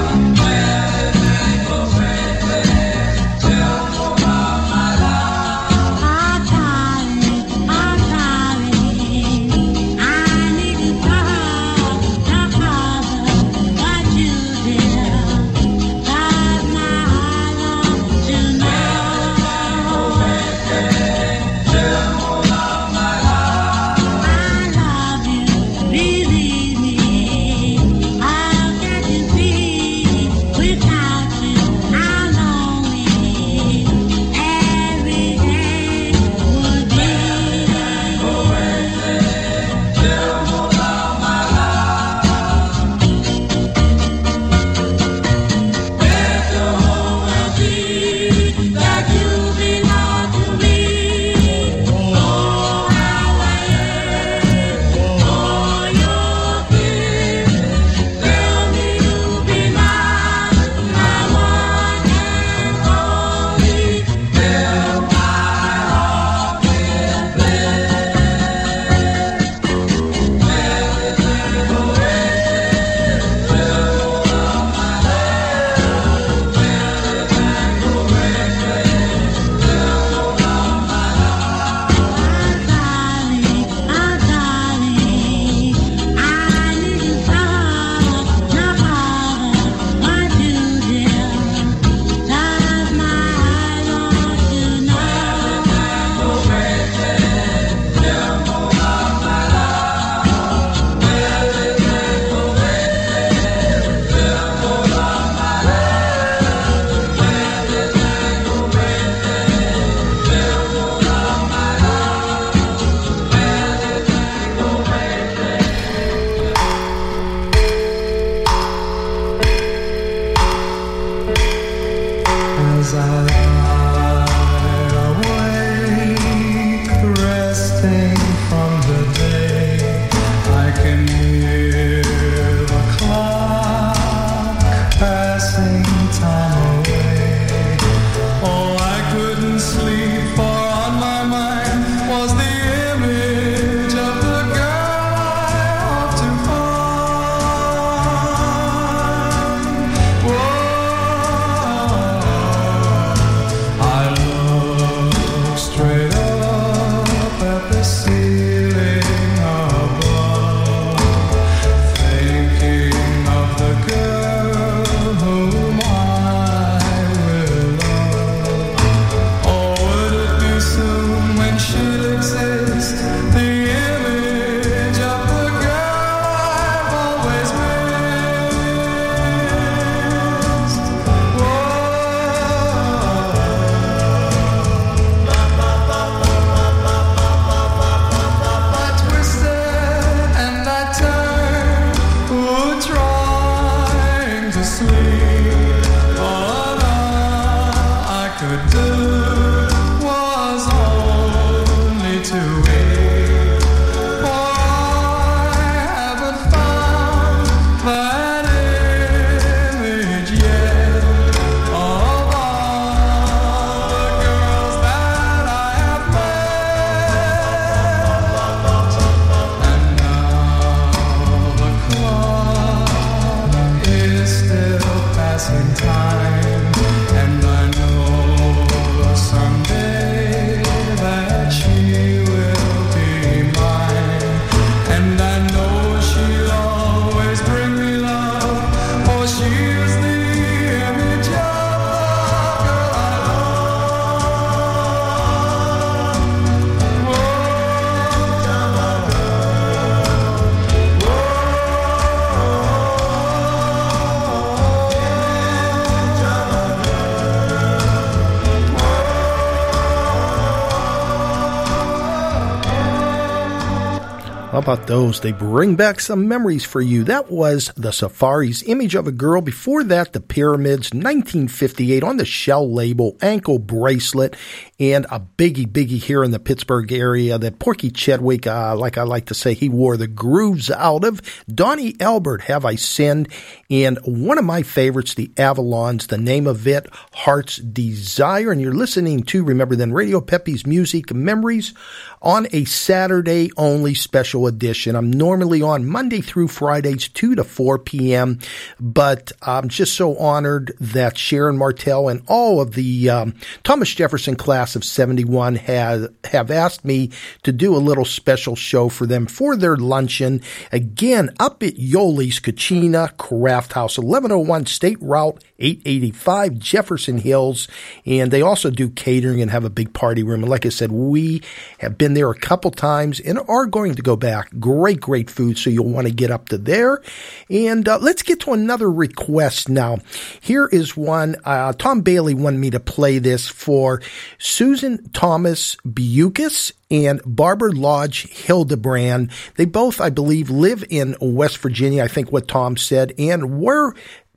Those? 265.05 265.19
They 265.19 265.33
bring 265.33 265.75
back 265.75 265.99
some 265.99 266.27
memories 266.27 266.65
for 266.65 266.81
you. 266.81 267.03
That 267.03 267.29
was 267.29 267.71
the 267.75 267.91
Safaris 267.91 268.63
Image 268.63 268.95
of 268.95 269.05
a 269.05 269.11
Girl. 269.11 269.39
Before 269.39 269.83
that, 269.83 270.13
the 270.13 270.19
Pyramids, 270.19 270.91
1958 270.93 272.03
on 272.03 272.17
the 272.17 272.25
Shell 272.25 272.73
label, 272.73 273.15
ankle 273.21 273.59
bracelet, 273.59 274.35
and 274.79 275.05
a 275.11 275.19
biggie, 275.19 275.67
biggie 275.67 276.01
here 276.01 276.23
in 276.23 276.31
the 276.31 276.39
Pittsburgh 276.39 276.91
area 276.91 277.37
that 277.37 277.59
Porky 277.59 277.91
Chedwick, 277.91 278.47
uh, 278.47 278.75
like 278.75 278.97
I 278.97 279.03
like 279.03 279.27
to 279.27 279.35
say, 279.35 279.53
he 279.53 279.69
wore 279.69 279.95
the 279.95 280.07
grooves 280.07 280.71
out 280.71 281.03
of. 281.03 281.21
Donnie 281.47 281.95
Elbert, 281.99 282.41
Have 282.41 282.65
I 282.65 282.73
Sinned? 282.73 283.29
And 283.69 283.99
one 284.05 284.39
of 284.39 284.45
my 284.45 284.63
favorites, 284.63 285.13
the 285.13 285.27
Avalons, 285.35 286.07
the 286.07 286.17
name 286.17 286.47
of 286.47 286.67
it, 286.67 286.87
Heart's 287.13 287.57
Desire. 287.57 288.51
And 288.51 288.59
you're 288.59 288.73
listening 288.73 289.21
to, 289.25 289.43
remember 289.43 289.75
then, 289.75 289.93
Radio 289.93 290.19
Peppy's 290.19 290.65
Music 290.65 291.13
Memories 291.13 291.75
on 292.21 292.47
a 292.51 292.65
Saturday 292.65 293.49
only 293.57 293.93
special 293.93 294.47
edition. 294.47 294.95
I'm 294.95 295.11
normally 295.11 295.61
on 295.61 295.85
Monday 295.85 296.21
through 296.21 296.47
Fridays, 296.47 297.07
2 297.09 297.35
to 297.35 297.43
4 297.43 297.79
p.m., 297.79 298.39
but 298.79 299.31
I'm 299.41 299.69
just 299.69 299.93
so 299.93 300.17
honored 300.17 300.75
that 300.79 301.17
Sharon 301.17 301.57
Martell 301.57 302.09
and 302.09 302.21
all 302.27 302.61
of 302.61 302.73
the 302.73 303.09
um, 303.09 303.35
Thomas 303.63 303.93
Jefferson 303.93 304.35
class 304.35 304.75
of 304.75 304.83
71 304.83 305.55
have, 305.55 306.13
have 306.25 306.51
asked 306.51 306.85
me 306.85 307.11
to 307.43 307.51
do 307.51 307.75
a 307.75 307.77
little 307.77 308.05
special 308.05 308.55
show 308.55 308.89
for 308.89 309.05
them 309.05 309.25
for 309.25 309.55
their 309.55 309.77
luncheon. 309.77 310.41
Again, 310.71 311.29
up 311.39 311.63
at 311.63 311.75
Yoli's 311.75 312.39
Kachina 312.39 313.15
Craft 313.17 313.73
House, 313.73 313.97
1101 313.97 314.65
State 314.65 315.01
Route 315.01 315.43
885 315.59 316.59
Jefferson 316.59 317.17
Hills. 317.17 317.67
And 318.05 318.31
they 318.31 318.41
also 318.41 318.69
do 318.69 318.89
catering 318.89 319.41
and 319.41 319.51
have 319.51 319.63
a 319.63 319.69
big 319.69 319.93
party 319.93 320.23
room. 320.23 320.41
And 320.41 320.49
like 320.49 320.65
I 320.65 320.69
said, 320.69 320.91
we 320.91 321.41
have 321.79 321.97
been 321.97 322.04
there 322.13 322.29
a 322.29 322.37
couple 322.37 322.71
times 322.71 323.19
and 323.19 323.39
are 323.47 323.65
going 323.65 323.95
to 323.95 324.01
go 324.01 324.15
back. 324.15 324.49
Great, 324.59 325.01
great 325.01 325.29
food. 325.29 325.57
So 325.57 325.69
you'll 325.69 325.89
want 325.89 326.07
to 326.07 326.13
get 326.13 326.31
up 326.31 326.49
to 326.49 326.57
there. 326.57 327.01
And 327.49 327.87
uh, 327.87 327.99
let's 327.99 328.21
get 328.21 328.41
to 328.41 328.53
another 328.53 328.91
request 328.91 329.69
now. 329.69 329.97
Here 330.41 330.67
is 330.67 330.95
one. 330.95 331.35
Uh, 331.43 331.73
Tom 331.73 332.01
Bailey 332.01 332.33
wanted 332.33 332.59
me 332.59 332.69
to 332.71 332.79
play 332.79 333.19
this 333.19 333.47
for 333.47 334.01
Susan 334.37 335.09
Thomas 335.09 335.75
Bucas 335.85 336.71
and 336.91 337.21
Barbara 337.25 337.71
Lodge 337.71 338.29
Hildebrand. 338.29 339.31
They 339.55 339.65
both, 339.65 339.99
I 339.99 340.09
believe, 340.09 340.49
live 340.49 340.83
in 340.89 341.15
West 341.19 341.57
Virginia. 341.57 342.03
I 342.03 342.07
think 342.07 342.31
what 342.31 342.47
Tom 342.47 342.77
said, 342.77 343.13
and 343.17 343.59
were 343.59 343.95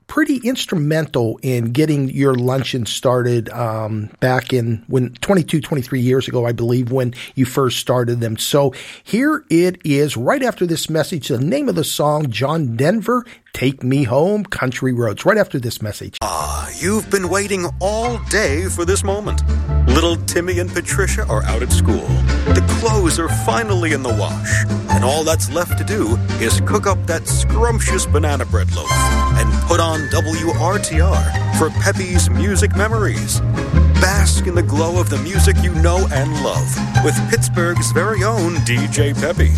pretty 0.09 0.37
instrumental 0.37 1.39
in 1.41 1.71
getting 1.71 2.09
your 2.09 2.33
luncheon 2.33 2.85
started 2.85 3.47
um, 3.49 4.09
back 4.19 4.51
in 4.51 4.83
when 4.87 5.13
22, 5.13 5.61
23 5.61 6.01
years 6.01 6.27
ago, 6.27 6.45
I 6.45 6.51
believe, 6.51 6.91
when 6.91 7.13
you 7.35 7.45
first 7.45 7.77
started 7.77 8.19
them. 8.19 8.35
So 8.35 8.73
here 9.03 9.45
it 9.49 9.79
is, 9.85 10.17
right 10.17 10.43
after 10.43 10.65
this 10.65 10.89
message. 10.89 11.29
The 11.29 11.37
name 11.37 11.69
of 11.69 11.75
the 11.75 11.83
song, 11.83 12.31
John 12.31 12.75
Denver, 12.75 13.23
Take 13.53 13.83
Me 13.83 14.03
Home, 14.03 14.43
Country 14.45 14.93
Roads. 14.93 15.25
Right 15.25 15.37
after 15.37 15.59
this 15.59 15.81
message. 15.81 16.17
Ah, 16.21 16.69
you've 16.79 17.09
been 17.09 17.29
waiting 17.29 17.67
all 17.79 18.17
day 18.29 18.65
for 18.65 18.85
this 18.85 19.03
moment. 19.03 19.41
Little 19.87 20.15
Timmy 20.27 20.59
and 20.59 20.69
Patricia 20.71 21.25
are 21.27 21.43
out 21.43 21.61
at 21.61 21.71
school. 21.71 22.07
The 22.53 22.65
clothes 22.79 23.19
are 23.19 23.29
finally 23.45 23.93
in 23.93 24.03
the 24.03 24.09
wash. 24.09 24.65
And 24.89 25.03
all 25.03 25.23
that's 25.23 25.51
left 25.51 25.77
to 25.77 25.83
do 25.83 26.15
is 26.39 26.61
cook 26.61 26.87
up 26.87 27.05
that 27.07 27.27
scrumptious 27.27 28.05
banana 28.05 28.45
bread 28.45 28.73
loaf 28.75 28.89
and 28.91 29.51
put 29.63 29.79
on 29.79 29.99
WRTR 30.09 31.57
for 31.57 31.69
Peppy's 31.81 32.29
Music 32.29 32.75
Memories. 32.75 33.41
Bask 33.99 34.47
in 34.47 34.55
the 34.55 34.63
glow 34.63 34.99
of 34.99 35.09
the 35.09 35.17
music 35.17 35.57
you 35.61 35.73
know 35.75 36.07
and 36.11 36.31
love 36.43 37.03
with 37.03 37.15
Pittsburgh's 37.29 37.91
very 37.91 38.23
own 38.23 38.55
DJ 38.65 39.13
Peppy. 39.19 39.51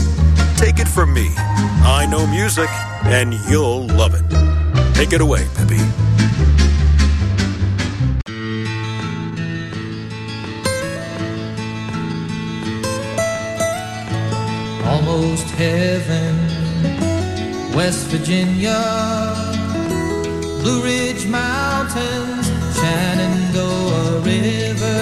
Take 0.61 0.77
it 0.77 0.87
from 0.87 1.11
me. 1.11 1.27
I 1.37 2.05
know 2.05 2.27
music, 2.27 2.69
and 3.05 3.33
you'll 3.49 3.87
love 3.87 4.13
it. 4.13 4.23
Take 4.93 5.11
it 5.11 5.19
away, 5.19 5.47
Peppy. 5.55 5.81
almost 14.85 15.49
heaven. 15.51 16.35
West 17.75 18.07
Virginia, 18.07 18.79
Blue 20.61 20.83
Ridge 20.83 21.25
Mountains, 21.27 22.45
Shenandoah 22.77 24.19
River. 24.19 25.01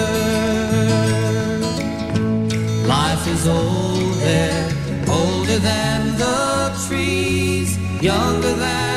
Life 2.86 3.26
is 3.28 3.46
old 3.46 3.89
than 5.58 6.16
the 6.16 6.86
trees, 6.86 7.78
younger 8.02 8.52
than 8.54 8.89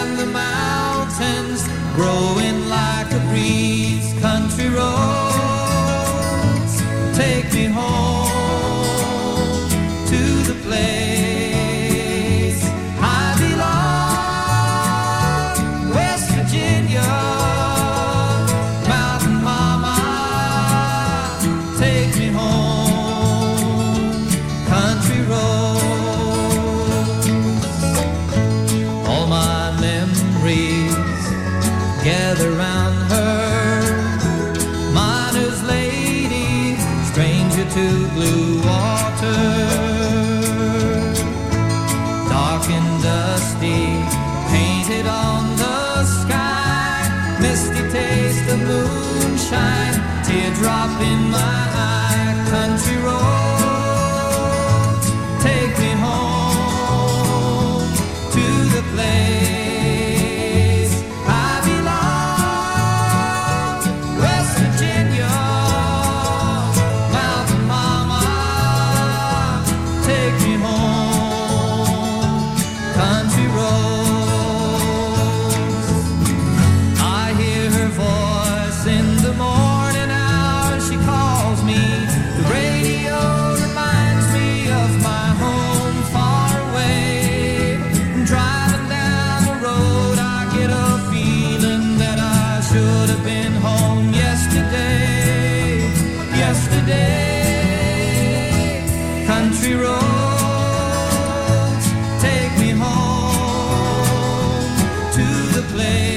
place 105.74 106.13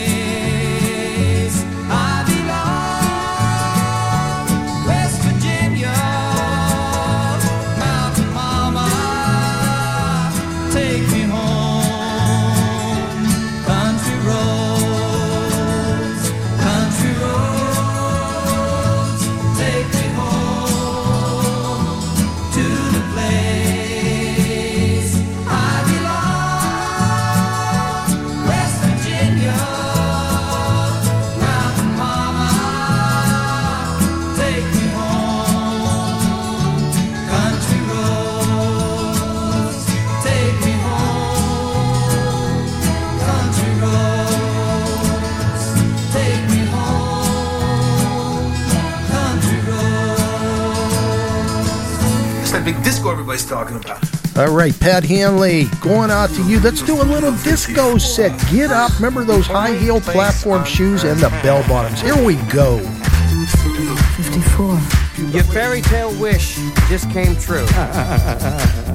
right, 54.67 54.81
Pat 54.81 55.05
Hanley, 55.05 55.67
going 55.81 56.11
out 56.11 56.31
to 56.31 56.43
you. 56.45 56.59
Let's 56.61 56.83
do 56.83 57.01
a 57.01 57.05
little 57.05 57.33
disco 57.45 57.99
set. 57.99 58.33
Get 58.51 58.71
up. 58.71 58.93
Remember 58.97 59.23
those 59.25 59.47
high 59.47 59.77
heel 59.77 60.01
platform 60.01 60.65
shoes 60.65 61.05
and 61.05 61.21
the 61.21 61.29
bell 61.43 61.67
bottoms. 61.69 62.01
Here 62.01 62.17
we 62.25 62.35
go. 62.51 62.79
54. 64.17 64.81
Your 65.29 65.45
fairy 65.45 65.83
tale 65.83 66.13
wish 66.21 66.57
just 66.89 67.09
came 67.11 67.37
true. 67.37 67.67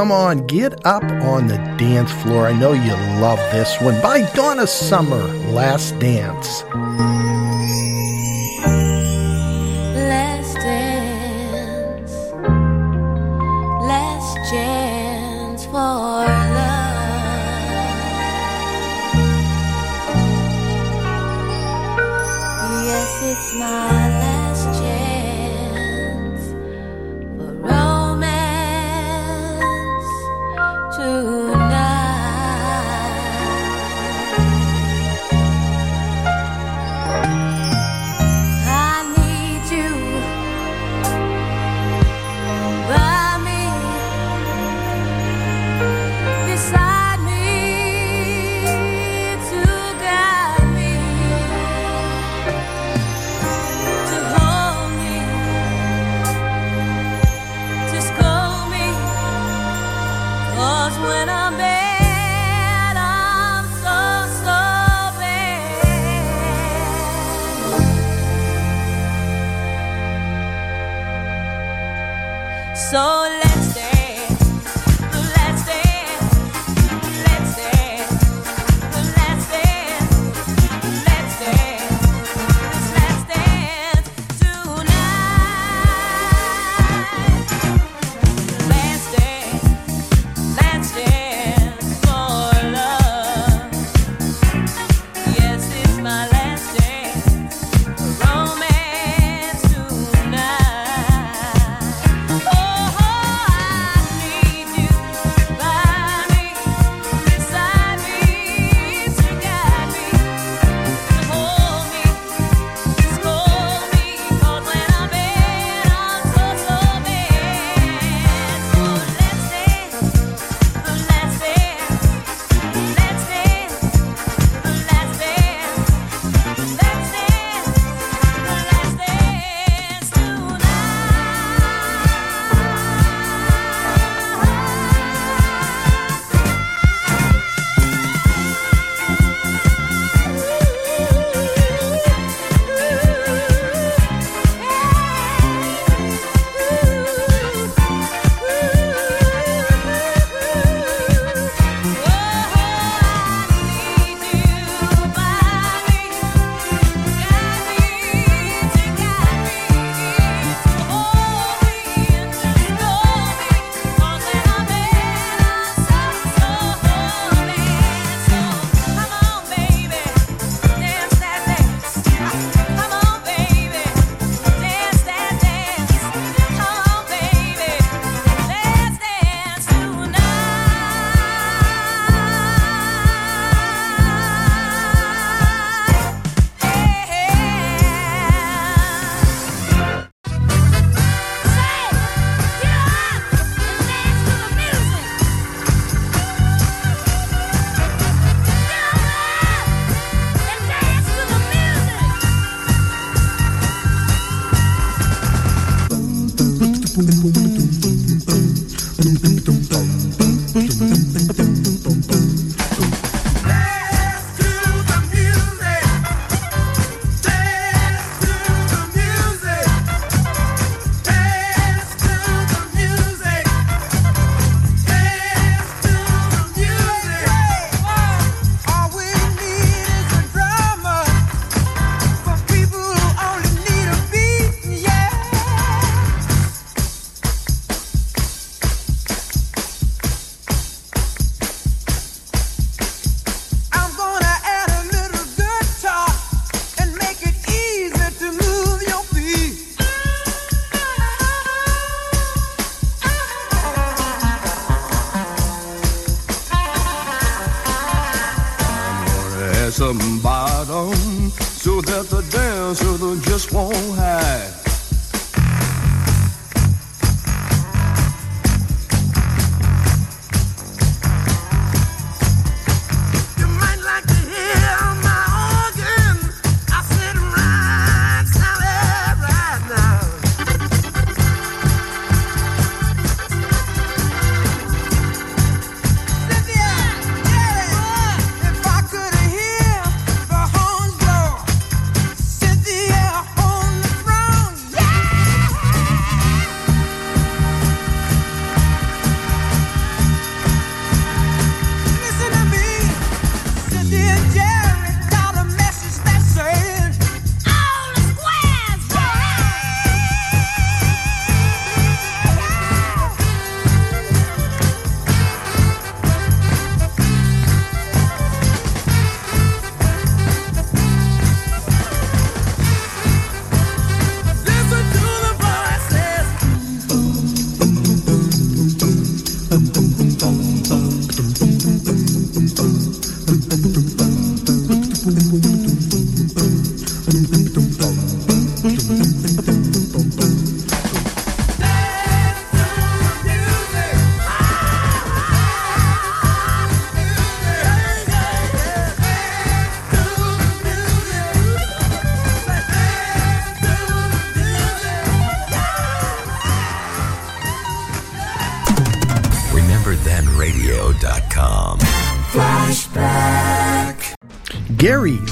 come 0.00 0.12
on, 0.12 0.46
get 0.46 0.86
up 0.86 1.02
on 1.02 1.46
the 1.46 1.58
dance 1.76 2.10
floor. 2.22 2.46
I 2.46 2.58
know 2.58 2.72
you 2.72 2.94
love 3.20 3.38
this 3.52 3.78
one. 3.82 4.00
By 4.00 4.22
Donna 4.32 4.66
Summer, 4.66 5.22
Last 5.52 5.98
Dance. 5.98 6.64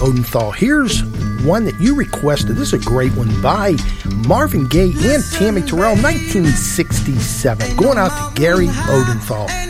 Odenthal. 0.09 0.54
Here's 0.54 1.02
one 1.44 1.64
that 1.64 1.78
you 1.80 1.94
requested. 1.94 2.56
This 2.56 2.72
is 2.72 2.80
a 2.80 2.84
great 2.84 3.12
one 3.12 3.28
by 3.42 3.76
Marvin 4.26 4.66
Gaye 4.66 4.94
and 4.96 5.22
Tammy 5.32 5.61
Terrell, 5.61 5.96
1967. 5.96 7.76
Going 7.76 7.98
out 7.98 8.34
to 8.34 8.40
Gary 8.40 8.68
Odenthal. 8.68 9.67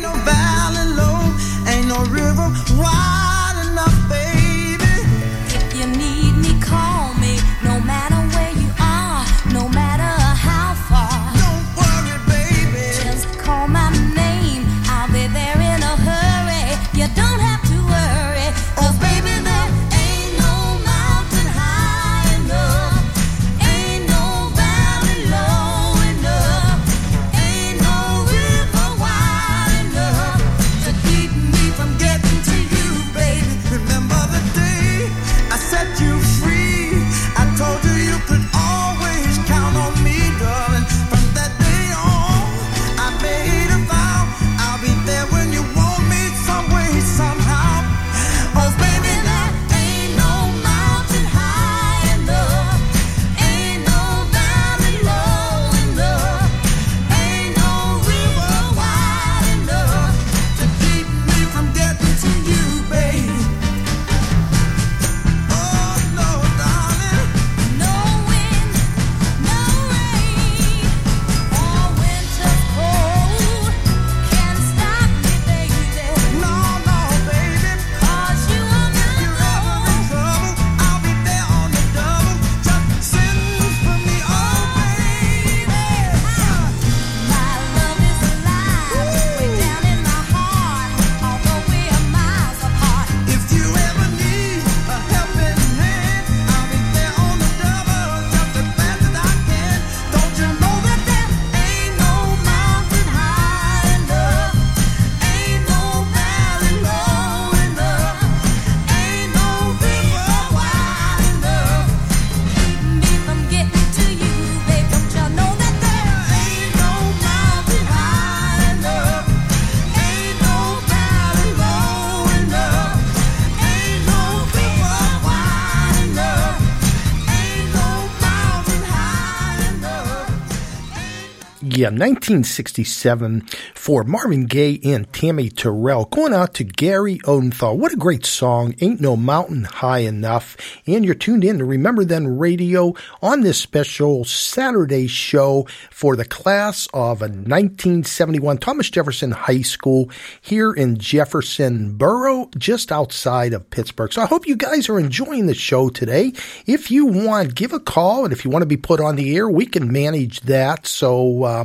1967 131.91 133.43
for 133.89 134.05
Marvin 134.05 134.45
Gaye 134.45 134.79
and 134.85 135.11
Tammy 135.15 135.49
Terrell. 135.49 136.05
Going 136.05 136.35
out 136.35 136.53
to 136.57 136.65
Gary 136.65 137.21
Odenthal. 137.21 137.79
What 137.79 137.95
a 137.95 137.97
great 137.97 138.27
song. 138.27 138.75
Ain't 138.83 139.01
No 139.01 139.17
Mountain 139.17 139.65
High 139.65 140.01
Enough. 140.01 140.59
And 140.87 141.07
you're 141.07 141.15
tuned 141.15 141.43
in 141.43 141.57
to 141.57 141.65
Remember 141.65 142.05
Then 142.05 142.37
Radio 142.37 142.93
on 143.23 143.41
this 143.41 143.59
special 143.59 144.27
Saturday 144.27 145.07
show 145.07 145.67
for 145.91 146.17
the 146.17 146.27
class 146.27 146.87
of 146.93 147.23
1971 147.23 148.59
Thomas 148.59 148.91
Jefferson 148.91 149.31
High 149.31 149.63
School 149.63 150.11
here 150.43 150.71
in 150.71 150.99
Jefferson 150.99 151.97
Borough, 151.97 152.51
just 152.59 152.93
outside 152.93 153.55
of 153.55 153.71
Pittsburgh. 153.71 154.13
So 154.13 154.21
I 154.21 154.27
hope 154.27 154.47
you 154.47 154.57
guys 154.57 154.91
are 154.91 155.01
enjoying 155.01 155.47
the 155.47 155.55
show 155.55 155.89
today. 155.89 156.35
If 156.67 156.91
you 156.91 157.07
want, 157.07 157.55
give 157.55 157.73
a 157.73 157.81
call. 157.81 158.25
And 158.25 158.35
if 158.35 158.45
you 158.45 158.51
want 158.51 158.61
to 158.61 158.67
be 158.67 158.77
put 158.77 159.01
on 159.01 159.17
the 159.17 159.35
air, 159.35 159.49
we 159.49 159.65
can 159.65 159.91
manage 159.91 160.43
that. 160.43 160.87
So, 160.87 161.45
uh, 161.45 161.65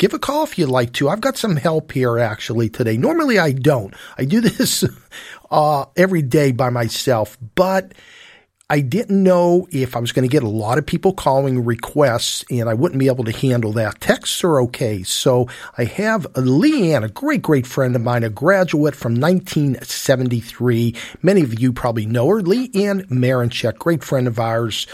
give 0.00 0.14
a 0.14 0.18
call 0.18 0.44
if 0.44 0.58
you'd 0.58 0.70
like 0.70 0.94
to. 0.94 1.10
I've 1.10 1.20
got 1.20 1.36
some 1.36 1.56
help 1.56 1.92
here 1.92 2.18
actually 2.18 2.70
today. 2.70 2.96
Normally 2.96 3.38
I 3.38 3.52
don't. 3.52 3.94
I 4.18 4.24
do 4.24 4.40
this, 4.40 4.82
uh, 5.50 5.84
every 5.96 6.22
day 6.22 6.50
by 6.50 6.70
myself, 6.70 7.36
but 7.54 7.92
I 8.70 8.80
didn't 8.80 9.22
know 9.22 9.66
if 9.72 9.96
I 9.96 9.98
was 9.98 10.12
going 10.12 10.26
to 10.26 10.32
get 10.32 10.44
a 10.44 10.48
lot 10.48 10.78
of 10.78 10.86
people 10.86 11.12
calling 11.12 11.64
requests 11.64 12.44
and 12.50 12.68
I 12.68 12.74
wouldn't 12.74 13.00
be 13.00 13.08
able 13.08 13.24
to 13.24 13.32
handle 13.32 13.72
that. 13.72 14.00
Texts 14.00 14.42
are 14.42 14.60
okay. 14.62 15.02
So 15.02 15.48
I 15.76 15.84
have 15.84 16.22
Leanne, 16.34 17.04
a 17.04 17.08
great, 17.08 17.42
great 17.42 17.66
friend 17.66 17.94
of 17.94 18.02
mine, 18.02 18.22
a 18.22 18.30
graduate 18.30 18.94
from 18.94 19.20
1973. 19.20 20.94
Many 21.20 21.42
of 21.42 21.58
you 21.58 21.72
probably 21.72 22.06
know 22.06 22.28
her. 22.28 22.40
Leanne 22.40 23.06
Marinchek, 23.08 23.76
great 23.76 24.04
friend 24.04 24.28
of 24.28 24.38
ours 24.38 24.86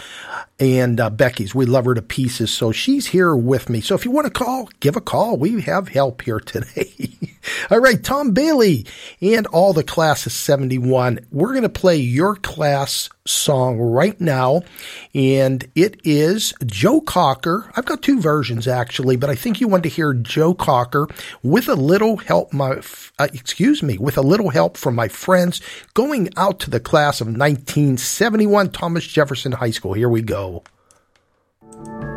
and 0.59 0.99
uh, 0.99 1.09
Becky's. 1.09 1.53
We 1.53 1.65
love 1.65 1.85
her 1.85 1.93
to 1.93 2.01
pieces. 2.01 2.51
So 2.51 2.71
she's 2.71 3.07
here 3.07 3.35
with 3.35 3.69
me. 3.69 3.81
So 3.81 3.95
if 3.95 4.05
you 4.05 4.11
want 4.11 4.25
to 4.25 4.31
call, 4.31 4.69
give 4.79 4.95
a 4.95 5.01
call. 5.01 5.37
We 5.37 5.61
have 5.61 5.89
help 5.89 6.21
here 6.21 6.39
today. 6.39 7.11
all 7.71 7.79
right, 7.79 8.03
Tom 8.03 8.31
Bailey 8.31 8.85
and 9.21 9.45
all 9.47 9.73
the 9.73 9.83
class 9.83 10.25
of 10.25 10.31
71. 10.31 11.19
We're 11.31 11.51
going 11.51 11.61
to 11.63 11.69
play 11.69 11.97
your 11.97 12.35
class 12.35 13.09
song 13.25 13.79
right 13.79 14.19
now. 14.19 14.63
And 15.13 15.69
it 15.75 15.99
is 16.03 16.53
Joe 16.65 17.01
Cocker. 17.01 17.71
I've 17.75 17.85
got 17.85 18.01
two 18.01 18.19
versions 18.19 18.67
actually, 18.67 19.15
but 19.15 19.29
I 19.29 19.35
think 19.35 19.61
you 19.61 19.67
want 19.67 19.83
to 19.83 19.89
hear 19.89 20.13
Joe 20.13 20.53
Cocker 20.53 21.07
with 21.43 21.67
a 21.67 21.75
little 21.75 22.17
help, 22.17 22.53
my, 22.53 22.81
uh, 23.19 23.27
excuse 23.33 23.83
me, 23.83 23.97
with 23.97 24.17
a 24.17 24.21
little 24.21 24.49
help 24.49 24.77
from 24.77 24.95
my 24.95 25.07
friends 25.07 25.61
going 25.93 26.29
out 26.37 26.59
to 26.61 26.69
the 26.69 26.79
class 26.79 27.21
of 27.21 27.27
1971 27.27 28.71
Thomas 28.71 29.05
Jefferson 29.05 29.51
High 29.51 29.71
School. 29.71 29.93
Here 29.93 30.09
we 30.09 30.21
go. 30.21 30.46
What 31.77 32.16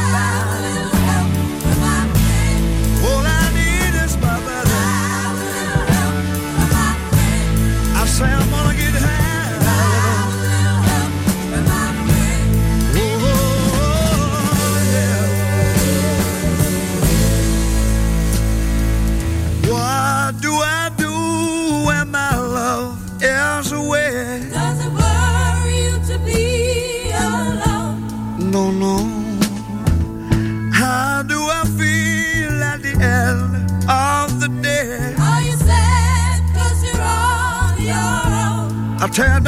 tear 39.11 39.41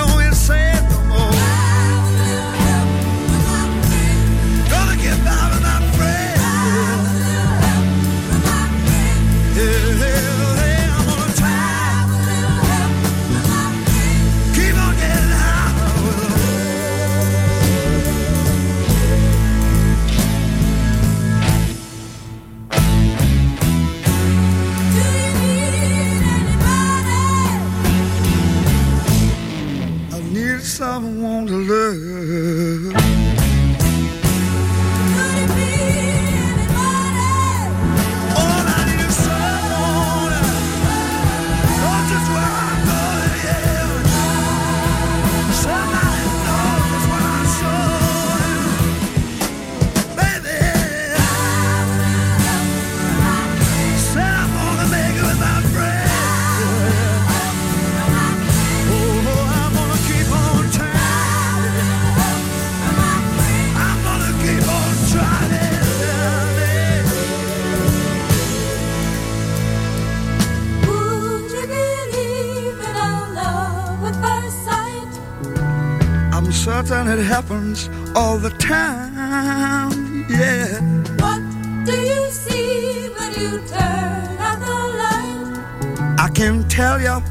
happens 77.23 77.89
all 78.15 78.37
the 78.37 78.49
time. 78.51 80.25
Yeah. 80.29 80.79
What 81.23 81.41
do 81.85 81.95
you 82.11 82.29
see 82.29 83.09
when 83.17 83.31
you 83.41 83.59
turn 83.67 84.37
out 84.39 84.59
the 84.59 84.79
light? 85.01 86.15
I 86.19 86.29
can't 86.29 86.69
tell 86.69 87.01
you, 87.01 87.21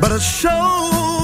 but 0.00 0.10
it's 0.12 0.24
so 0.24 1.19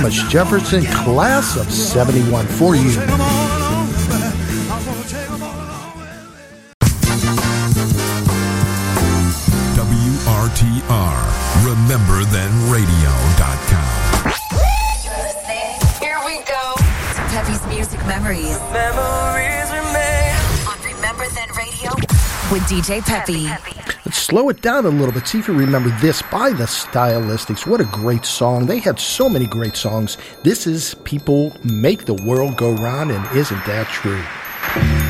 Thomas 0.00 0.22
Jefferson, 0.30 0.82
class 1.04 1.58
of 1.58 1.70
71 1.70 2.46
for 2.46 2.74
you. 2.74 2.88
WRTR, 9.76 11.20
remember 11.66 12.24
then 12.32 12.50
radio.com. 12.72 14.32
Here 16.00 16.16
we 16.24 16.38
go. 16.44 16.74
Peppy's 17.28 17.66
music 17.66 18.00
memories. 18.06 18.58
Memories 18.72 19.70
remain. 19.70 20.34
On 20.66 20.80
Remember 20.82 21.26
Then 21.34 21.50
Radio 21.58 21.90
with 22.50 22.62
DJ 22.62 23.02
Peppy. 23.02 23.48
Peppy, 23.48 23.74
Peppy 23.74 23.89
slow 24.30 24.48
it 24.48 24.62
down 24.62 24.86
a 24.86 24.88
little 24.88 25.12
bit. 25.12 25.26
See 25.26 25.40
if 25.40 25.48
you 25.48 25.54
remember 25.54 25.90
this 26.00 26.22
by 26.22 26.50
the 26.50 26.62
Stylistics. 26.62 27.66
What 27.66 27.80
a 27.80 27.84
great 27.86 28.24
song. 28.24 28.66
They 28.66 28.78
had 28.78 29.00
so 29.00 29.28
many 29.28 29.44
great 29.44 29.74
songs. 29.74 30.18
This 30.44 30.68
is 30.68 30.94
People 31.02 31.52
Make 31.64 32.04
the 32.04 32.14
World 32.14 32.56
Go 32.56 32.70
Round, 32.70 33.10
and 33.10 33.36
isn't 33.36 33.64
that 33.66 33.88
true? 33.88 35.09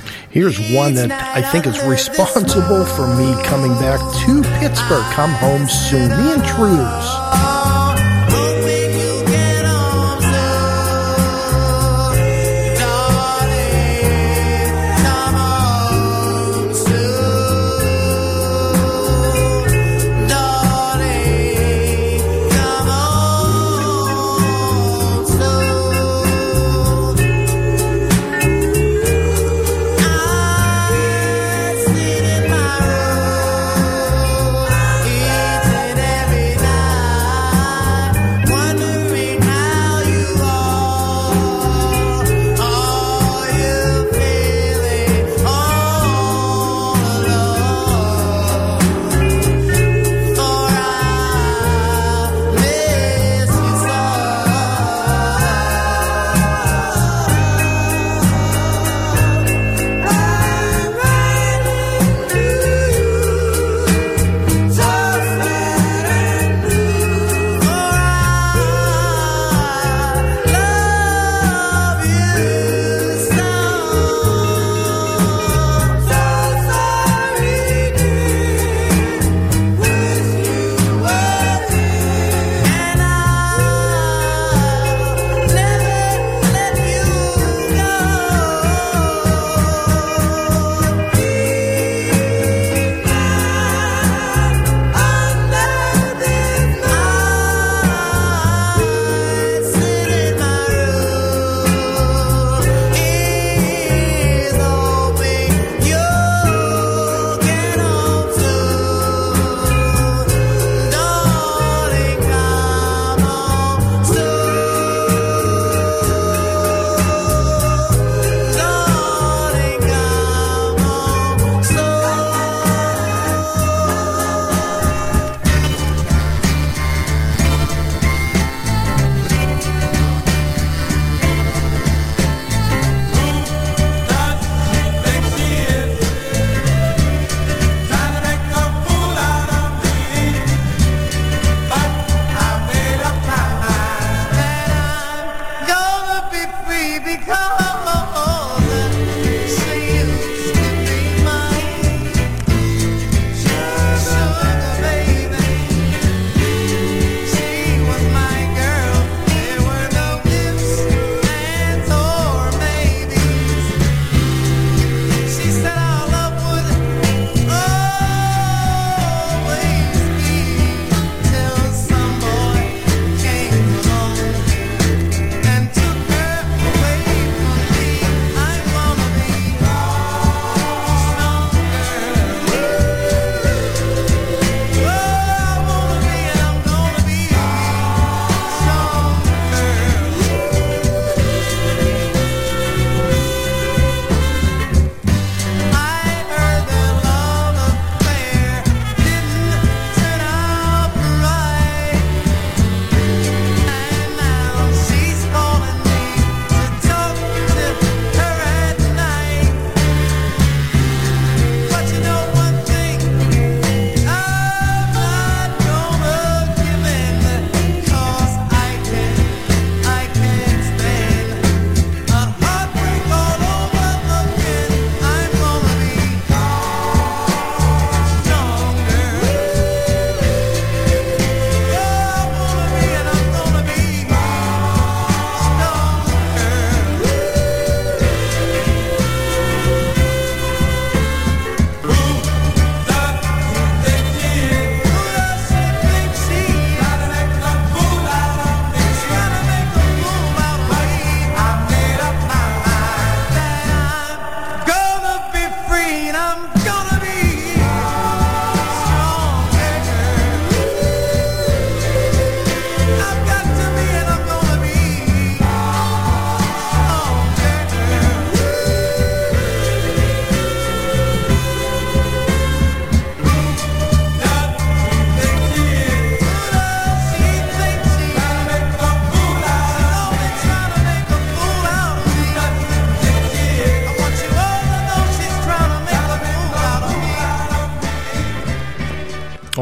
Here's 0.31 0.57
one 0.73 0.93
that 0.93 1.11
I 1.11 1.41
think 1.41 1.67
is 1.67 1.83
responsible 1.83 2.85
for 2.85 3.05
me 3.17 3.35
coming 3.43 3.73
back 3.73 3.99
to 4.23 4.41
Pittsburgh. 4.59 5.03
Come 5.11 5.31
home 5.31 5.67
soon. 5.67 6.07
The 6.07 6.35
Intruders. 6.35 7.40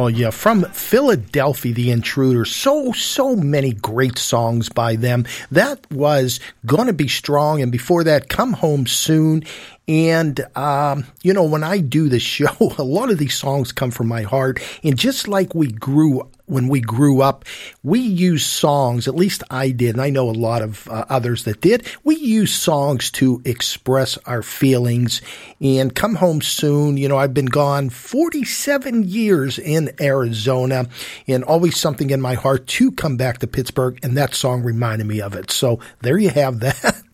Yeah, 0.10 0.32
from 0.32 0.64
Philadelphia, 0.66 1.74
the 1.74 1.92
Intruder. 1.92 2.46
So 2.46 2.92
so 2.92 3.36
many 3.36 3.74
great 3.74 4.18
songs 4.18 4.70
by 4.70 4.96
them. 4.96 5.26
That 5.52 5.90
was 5.92 6.40
gonna 6.66 6.94
be 6.94 7.08
strong, 7.08 7.62
and 7.62 7.72
before 7.72 8.04
that, 8.04 8.30
come 8.30 8.54
home 8.54 8.88
soon. 8.88 9.44
And 9.88 10.46
um, 10.56 11.06
you 11.24 11.34
know, 11.34 11.46
when 11.46 11.64
I 11.64 11.80
do 11.80 12.10
the 12.10 12.20
show, 12.20 12.56
a 12.78 12.84
lot 12.84 13.12
of 13.12 13.18
these 13.18 13.36
songs 13.36 13.72
come 13.72 13.92
from 13.92 14.08
my 14.08 14.24
heart. 14.24 14.60
And 14.84 14.98
just 14.98 15.28
like 15.28 15.56
we 15.56 15.72
grew 15.72 16.30
when 16.50 16.68
we 16.68 16.82
grew 16.82 17.22
up, 17.22 17.46
we 17.84 18.00
used 18.00 18.46
songs, 18.46 19.08
at 19.08 19.16
least 19.16 19.44
I 19.50 19.72
did, 19.72 19.96
and 19.96 20.02
I 20.02 20.10
know 20.10 20.30
a 20.30 20.32
lot 20.32 20.62
of 20.62 20.88
uh, 20.90 21.06
others 21.10 21.44
that 21.44 21.62
did. 21.62 21.86
We 22.04 22.16
used 22.16 22.56
songs 22.56 23.12
to 23.12 23.42
express 23.46 24.18
our 24.26 24.42
feelings. 24.42 25.22
And 25.62 25.94
come 25.94 26.16
home 26.16 26.42
soon. 26.42 26.96
You 26.96 27.10
know, 27.10 27.18
I've 27.18 27.34
been 27.34 27.46
gone 27.46 27.90
47 27.90 29.04
years 29.04 29.60
in 29.60 29.92
Arizona 30.00 30.88
and 31.28 31.44
always 31.44 31.76
something 31.78 32.10
in 32.10 32.22
my 32.22 32.36
heart 32.36 32.66
to 32.68 32.92
come 32.92 33.18
back 33.18 33.40
to 33.40 33.48
Pittsburgh. 33.48 34.00
And 34.02 34.18
that 34.18 34.34
song 34.34 34.64
reminded 34.64 35.06
me 35.06 35.22
of 35.22 35.36
it. 35.36 35.52
So 35.52 35.80
there 36.02 36.18
you 36.18 36.30
have 36.30 36.62
that. 36.62 37.04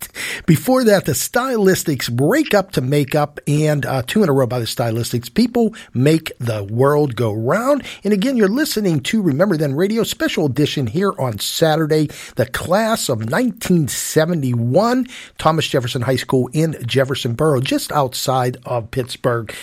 Before 0.45 0.83
that, 0.83 1.05
the 1.05 1.13
Stylistics 1.13 2.11
break 2.11 2.53
up 2.53 2.71
to 2.71 2.81
make 2.81 3.15
up 3.15 3.39
and 3.47 3.85
uh, 3.85 4.03
two 4.05 4.23
in 4.23 4.29
a 4.29 4.33
row 4.33 4.47
by 4.47 4.59
the 4.59 4.65
Stylistics. 4.65 5.33
People 5.33 5.73
make 5.93 6.31
the 6.39 6.63
world 6.63 7.15
go 7.15 7.33
round. 7.33 7.83
And 8.03 8.13
again, 8.13 8.37
you're 8.37 8.47
listening 8.47 8.99
to 9.01 9.21
Remember 9.21 9.57
Then 9.57 9.75
Radio 9.75 10.03
special 10.03 10.45
edition 10.45 10.87
here 10.87 11.13
on 11.19 11.39
Saturday, 11.39 12.09
the 12.35 12.45
class 12.45 13.09
of 13.09 13.19
1971, 13.19 15.07
Thomas 15.37 15.67
Jefferson 15.67 16.01
High 16.03 16.15
School 16.15 16.49
in 16.53 16.73
Jeffersonboro, 16.73 17.63
just 17.63 17.91
outside 17.91 18.57
of 18.65 18.91
Pittsburgh. 18.91 19.53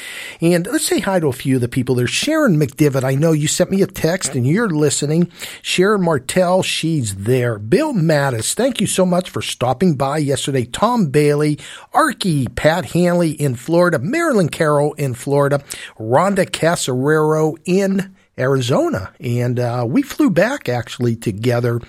And 0.40 0.66
let's 0.66 0.86
say 0.86 1.00
hi 1.00 1.20
to 1.20 1.28
a 1.28 1.32
few 1.32 1.56
of 1.56 1.60
the 1.60 1.68
people 1.68 1.94
there. 1.94 2.06
Sharon 2.06 2.58
McDivitt, 2.58 3.04
I 3.04 3.14
know 3.14 3.32
you 3.32 3.48
sent 3.48 3.70
me 3.70 3.82
a 3.82 3.86
text 3.86 4.34
and 4.34 4.46
you're 4.46 4.70
listening. 4.70 5.30
Sharon 5.62 6.02
Martell, 6.02 6.62
she's 6.62 7.16
there. 7.16 7.58
Bill 7.58 7.92
Mattis, 7.92 8.54
thank 8.54 8.80
you 8.80 8.86
so 8.86 9.06
much 9.06 9.30
for 9.30 9.42
stopping 9.42 9.94
by 9.94 10.18
yesterday. 10.32 10.64
Tom 10.64 11.08
Bailey, 11.08 11.58
Arky, 11.92 12.52
Pat 12.54 12.86
Hanley 12.86 13.32
in 13.32 13.54
Florida, 13.54 13.98
Marilyn 13.98 14.48
Carroll 14.48 14.94
in 14.94 15.12
Florida, 15.12 15.62
Rhonda 16.00 16.46
Casarero 16.46 17.58
in 17.66 18.16
Arizona. 18.38 19.12
And 19.20 19.60
uh, 19.60 19.84
we 19.86 20.00
flew 20.00 20.30
back 20.30 20.70
actually 20.70 21.16
together. 21.16 21.80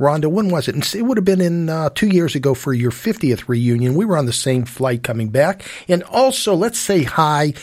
Rhonda, 0.00 0.26
when 0.26 0.48
was 0.48 0.66
it? 0.66 0.94
It 0.94 1.02
would 1.02 1.16
have 1.16 1.24
been 1.24 1.40
in 1.40 1.68
uh, 1.68 1.90
two 1.90 2.08
years 2.08 2.34
ago 2.34 2.52
for 2.54 2.72
your 2.72 2.90
50th 2.90 3.48
reunion. 3.48 3.94
We 3.94 4.04
were 4.04 4.18
on 4.18 4.26
the 4.26 4.32
same 4.32 4.64
flight 4.64 5.04
coming 5.04 5.28
back. 5.28 5.62
And 5.86 6.02
also, 6.02 6.54
let's 6.54 6.80
say 6.80 7.04
hi 7.04 7.54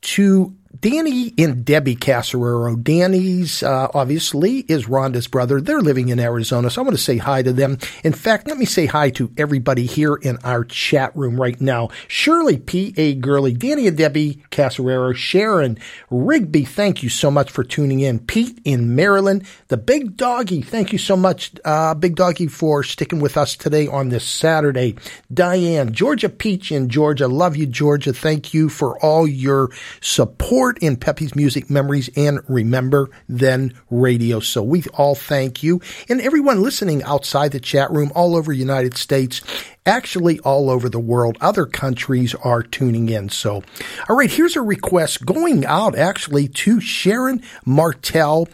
to 0.00 0.52
Danny 0.80 1.32
and 1.38 1.64
Debbie 1.64 1.96
Casarero. 1.96 2.82
Danny's 2.82 3.62
uh, 3.62 3.88
obviously 3.94 4.60
is 4.60 4.86
Rhonda's 4.86 5.28
brother. 5.28 5.60
They're 5.60 5.80
living 5.80 6.08
in 6.08 6.18
Arizona, 6.18 6.70
so 6.70 6.82
I 6.82 6.84
want 6.84 6.96
to 6.96 7.02
say 7.02 7.18
hi 7.18 7.42
to 7.42 7.52
them. 7.52 7.78
In 8.02 8.12
fact, 8.12 8.48
let 8.48 8.58
me 8.58 8.64
say 8.64 8.86
hi 8.86 9.10
to 9.10 9.32
everybody 9.36 9.86
here 9.86 10.16
in 10.16 10.38
our 10.44 10.64
chat 10.64 11.16
room 11.16 11.40
right 11.40 11.60
now. 11.60 11.90
Shirley 12.08 12.58
P. 12.58 12.94
A. 12.96 13.14
Gurley, 13.14 13.52
Danny 13.52 13.86
and 13.86 13.96
Debbie 13.96 14.42
Casarero, 14.50 15.14
Sharon 15.14 15.78
Rigby, 16.10 16.64
thank 16.64 17.02
you 17.02 17.08
so 17.08 17.30
much 17.30 17.50
for 17.50 17.62
tuning 17.62 18.00
in. 18.00 18.18
Pete 18.18 18.60
in 18.64 18.94
Maryland, 18.96 19.46
the 19.68 19.76
Big 19.76 20.16
Doggy, 20.16 20.62
thank 20.62 20.92
you 20.92 20.98
so 20.98 21.16
much, 21.16 21.52
uh, 21.64 21.94
Big 21.94 22.16
Doggy, 22.16 22.48
for 22.48 22.82
sticking 22.82 23.20
with 23.20 23.36
us 23.36 23.56
today 23.56 23.86
on 23.86 24.08
this 24.08 24.24
Saturday. 24.24 24.96
Diane, 25.32 25.92
Georgia 25.92 26.28
Peach 26.28 26.72
in 26.72 26.88
Georgia, 26.88 27.28
love 27.28 27.56
you, 27.56 27.66
Georgia. 27.66 28.12
Thank 28.12 28.52
you 28.52 28.68
for 28.68 28.98
all 29.04 29.26
your 29.26 29.70
support 30.00 30.65
in 30.80 30.96
Peppy's 30.96 31.34
Music 31.34 31.70
Memories 31.70 32.10
and 32.16 32.40
Remember 32.48 33.08
Then 33.28 33.74
Radio. 33.90 34.40
So 34.40 34.62
we 34.62 34.82
all 34.94 35.14
thank 35.14 35.62
you 35.62 35.80
and 36.08 36.20
everyone 36.20 36.62
listening 36.62 37.02
outside 37.02 37.52
the 37.52 37.60
chat 37.60 37.90
room 37.90 38.12
all 38.14 38.36
over 38.36 38.52
the 38.52 38.58
United 38.58 38.96
States, 38.96 39.40
actually 39.86 40.38
all 40.40 40.68
over 40.70 40.88
the 40.88 40.98
world. 40.98 41.38
Other 41.40 41.66
countries 41.66 42.34
are 42.34 42.62
tuning 42.62 43.08
in. 43.08 43.28
So, 43.28 43.62
all 44.08 44.16
right, 44.16 44.30
here's 44.30 44.56
a 44.56 44.62
request 44.62 45.24
going 45.24 45.64
out 45.64 45.96
actually 45.96 46.48
to 46.48 46.80
Sharon 46.80 47.42
Martell. 47.64 48.48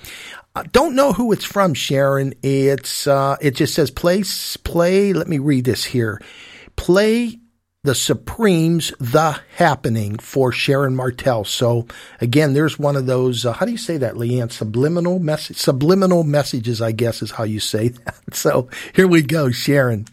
I 0.55 0.65
don't 0.65 0.95
know 0.95 1.13
who 1.13 1.33
it's 1.33 1.45
from, 1.45 1.73
Sharon. 1.73 2.35
It's 2.43 3.07
uh, 3.07 3.37
it 3.41 3.53
just 3.57 3.75
says 3.75 3.91
play 3.91 4.23
play. 4.65 5.13
Let 5.13 5.29
me 5.29 5.39
read 5.39 5.65
this 5.65 5.85
here. 5.85 6.21
Play 6.77 7.39
the 7.85 7.95
Supremes, 7.97 8.93
The 9.01 9.41
Happening 9.57 10.19
for 10.19 10.53
Sharon 10.53 10.95
Martell. 10.95 11.45
So 11.45 11.89
again, 12.21 12.55
there's 12.55 12.79
one 12.79 12.95
of 12.95 13.07
those, 13.07 13.45
uh, 13.45 13.53
how 13.53 13.67
do 13.67 13.73
you 13.73 13.79
say 13.79 13.97
that, 13.97 14.15
Leanne? 14.15 14.53
Subliminal 14.53 15.19
message, 15.19 15.57
subliminal 15.57 16.23
messages, 16.23 16.81
I 16.81 16.93
guess 16.93 17.23
is 17.23 17.33
how 17.33 17.43
you 17.43 17.59
say 17.59 17.89
that. 17.89 18.35
So 18.35 18.69
here 18.95 19.09
we 19.09 19.23
go, 19.23 19.51
Sharon. 19.51 20.07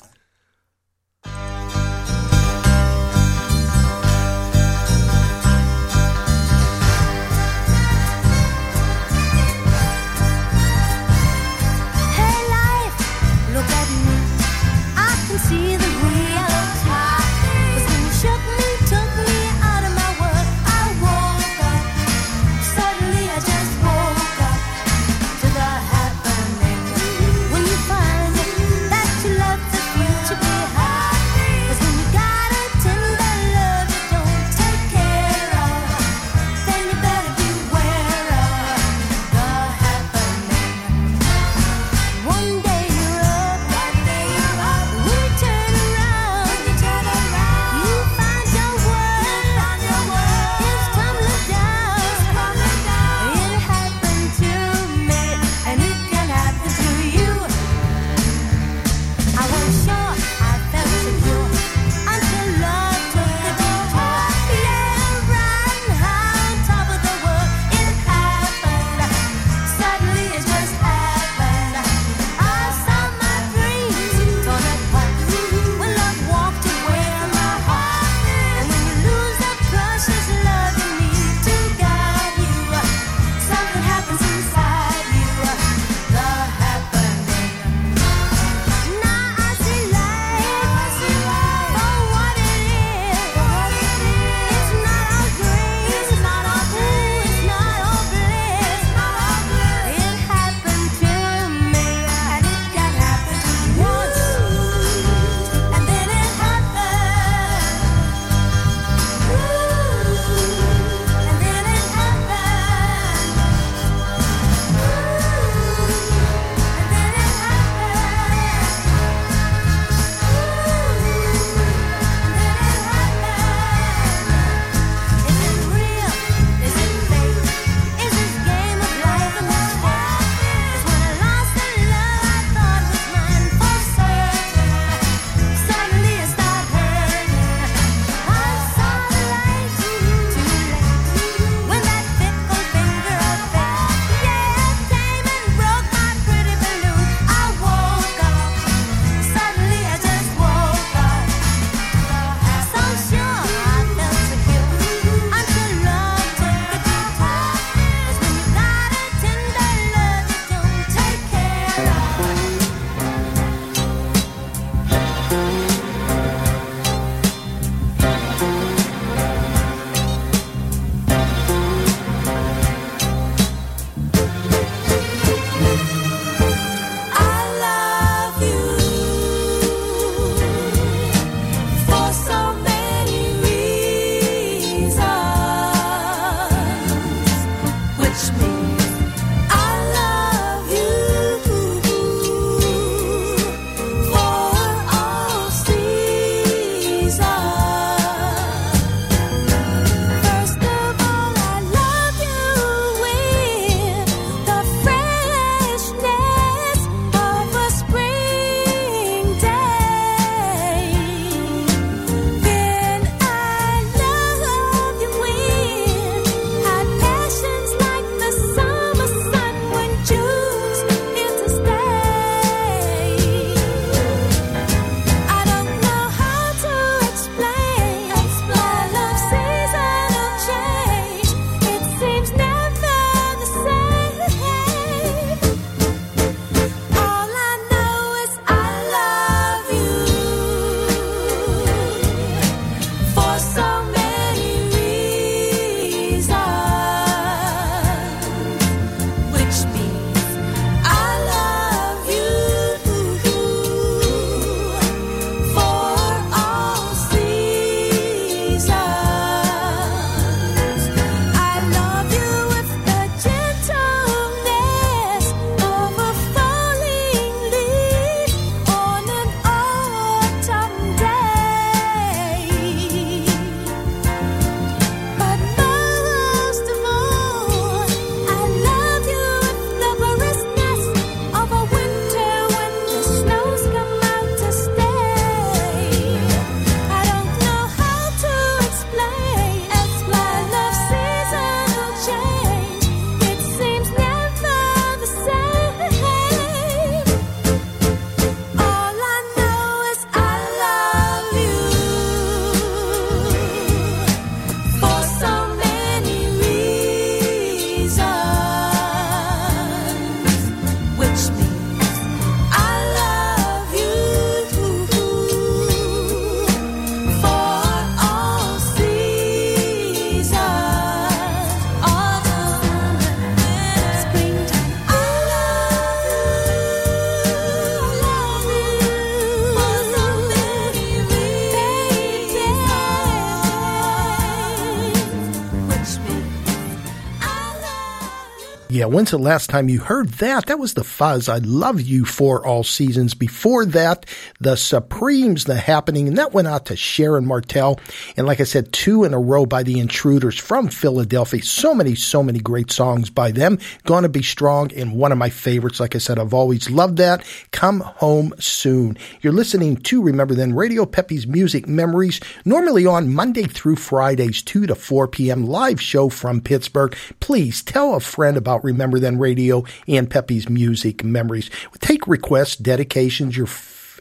When's 338.90 339.12
the 339.12 339.18
last 339.18 339.50
time 339.50 339.70
you 339.70 339.80
heard 339.80 340.10
that? 340.14 340.48
That 340.48 340.60
was 340.60 340.74
the 340.74 340.84
Fuzz. 340.84 341.30
I 341.30 341.38
love 341.38 341.80
you 341.80 342.06
for 342.06 342.46
all 342.46 342.64
seasons. 342.64 343.14
Before 343.14 343.66
that, 343.66 344.06
the 344.40 344.56
Supremes, 344.56 345.46
the 345.46 345.56
happening, 345.56 346.08
and 346.08 346.18
that 346.18 346.34
went 346.34 346.48
out 346.48 346.66
to 346.68 346.76
Sharon 346.76 347.26
Martell. 347.26 347.80
And 348.16 348.26
like 348.26 348.40
I 348.40 348.46
said, 348.46 348.72
two 348.72 349.04
in 349.04 349.14
a 349.14 349.20
row 349.20 349.46
by 349.46 349.64
the 349.64 349.80
Intruders 349.80 350.38
from 350.38 350.70
Philadelphia. 350.70 351.42
So 351.42 351.74
many, 351.74 351.96
so 351.96 352.24
many 352.24 352.40
great 352.40 352.72
songs 352.72 353.10
by 353.10 353.32
them. 353.32 353.60
Gonna 353.86 354.10
be 354.10 354.24
strong 354.24 354.72
and 354.74 354.94
one 354.94 355.12
of 355.12 355.18
my 355.18 355.30
favorites. 355.30 355.80
Like 355.80 355.96
I 355.96 356.00
said, 356.00 356.20
I've 356.20 356.34
always 356.34 356.70
loved 356.70 356.98
that. 356.98 357.26
Come 357.52 357.82
home 357.82 358.34
soon. 358.40 358.98
You're 359.22 359.34
listening 359.34 359.78
to 359.78 360.02
Remember 360.02 360.34
Then 360.34 360.54
Radio 360.54 360.86
Peppy's 360.86 361.28
Music 361.28 361.68
Memories, 361.68 362.20
normally 362.46 362.86
on 362.86 363.14
Monday 363.14 363.44
through 363.44 363.76
Fridays, 363.76 364.42
2 364.42 364.68
to 364.68 364.76
4 364.76 365.08
p.m. 365.10 365.46
live 365.46 365.82
show 365.82 366.10
from 366.10 366.42
Pittsburgh. 366.42 366.96
Please 367.20 367.62
tell 367.62 367.96
a 367.96 368.00
friend 368.00 368.38
about 368.38 368.64
Remember 368.64 369.00
Then 369.00 369.20
Radio 369.20 369.66
and 369.88 370.10
Peppy's 370.10 370.50
Music 370.50 371.04
Memories. 371.04 371.50
Take 371.80 372.08
requests, 372.08 372.56
dedications, 372.56 373.36
your 373.36 373.48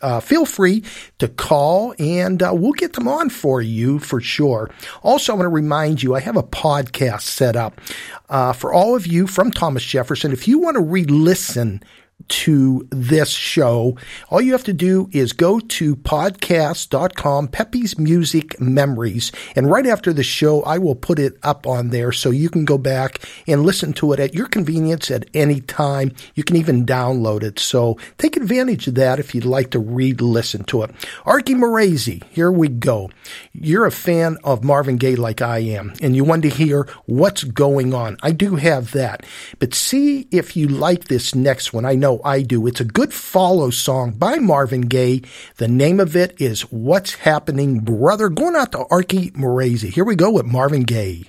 uh, 0.02 0.20
feel 0.20 0.44
free 0.44 0.82
to 1.18 1.28
call 1.28 1.94
and 1.98 2.42
uh, 2.42 2.52
we'll 2.54 2.72
get 2.72 2.94
them 2.94 3.08
on 3.08 3.30
for 3.30 3.60
you 3.60 3.98
for 3.98 4.20
sure. 4.20 4.70
Also, 5.02 5.32
I 5.32 5.36
want 5.36 5.44
to 5.46 5.50
remind 5.50 6.02
you 6.02 6.14
I 6.14 6.20
have 6.20 6.36
a 6.36 6.42
podcast 6.42 7.22
set 7.22 7.56
up 7.56 7.80
uh, 8.28 8.52
for 8.52 8.72
all 8.72 8.94
of 8.94 9.06
you 9.06 9.26
from 9.26 9.50
Thomas 9.50 9.84
Jefferson. 9.84 10.32
If 10.32 10.48
you 10.48 10.58
want 10.58 10.76
to 10.76 10.82
re 10.82 11.04
listen, 11.04 11.82
to 12.28 12.86
this 12.90 13.30
show, 13.30 13.96
all 14.28 14.40
you 14.40 14.52
have 14.52 14.64
to 14.64 14.72
do 14.72 15.08
is 15.12 15.32
go 15.32 15.60
to 15.60 15.96
podcast.com, 15.96 17.48
Peppy's 17.48 17.98
Music 17.98 18.60
Memories. 18.60 19.32
And 19.56 19.70
right 19.70 19.86
after 19.86 20.12
the 20.12 20.22
show, 20.22 20.62
I 20.62 20.78
will 20.78 20.94
put 20.94 21.18
it 21.18 21.38
up 21.42 21.66
on 21.66 21.90
there 21.90 22.12
so 22.12 22.30
you 22.30 22.50
can 22.50 22.64
go 22.64 22.76
back 22.76 23.20
and 23.46 23.62
listen 23.62 23.92
to 23.94 24.12
it 24.12 24.20
at 24.20 24.34
your 24.34 24.46
convenience 24.46 25.10
at 25.10 25.28
any 25.32 25.60
time. 25.60 26.12
You 26.34 26.44
can 26.44 26.56
even 26.56 26.84
download 26.84 27.42
it. 27.42 27.58
So 27.58 27.98
take 28.18 28.36
advantage 28.36 28.88
of 28.88 28.94
that 28.96 29.18
if 29.18 29.34
you'd 29.34 29.44
like 29.44 29.70
to 29.70 29.78
re 29.78 30.12
listen 30.12 30.64
to 30.64 30.82
it. 30.82 30.90
Arky 31.24 31.56
Morazy, 31.56 32.22
here 32.30 32.50
we 32.50 32.68
go. 32.68 33.10
You're 33.52 33.86
a 33.86 33.92
fan 33.92 34.38
of 34.44 34.64
Marvin 34.64 34.96
Gaye 34.96 35.16
like 35.16 35.40
I 35.40 35.58
am, 35.58 35.94
and 36.02 36.14
you 36.16 36.24
want 36.24 36.42
to 36.42 36.48
hear 36.48 36.88
what's 37.06 37.44
going 37.44 37.94
on. 37.94 38.16
I 38.22 38.32
do 38.32 38.56
have 38.56 38.92
that. 38.92 39.24
But 39.58 39.74
see 39.74 40.26
if 40.30 40.56
you 40.56 40.68
like 40.68 41.04
this 41.04 41.34
next 41.34 41.72
one. 41.72 41.84
I 41.84 41.94
know 41.94 42.07
I 42.16 42.42
do. 42.42 42.66
It's 42.66 42.80
a 42.80 42.84
good 42.84 43.12
follow 43.12 43.70
song 43.70 44.12
by 44.12 44.36
Marvin 44.36 44.82
Gaye. 44.82 45.22
The 45.58 45.68
name 45.68 46.00
of 46.00 46.16
it 46.16 46.40
is 46.40 46.62
What's 46.72 47.14
Happening, 47.14 47.80
Brother? 47.80 48.28
Going 48.28 48.56
out 48.56 48.72
to 48.72 48.78
Arky 48.90 49.36
Morazy. 49.36 49.90
Here 49.90 50.04
we 50.04 50.16
go 50.16 50.30
with 50.30 50.46
Marvin 50.46 50.82
Gaye. 50.82 51.24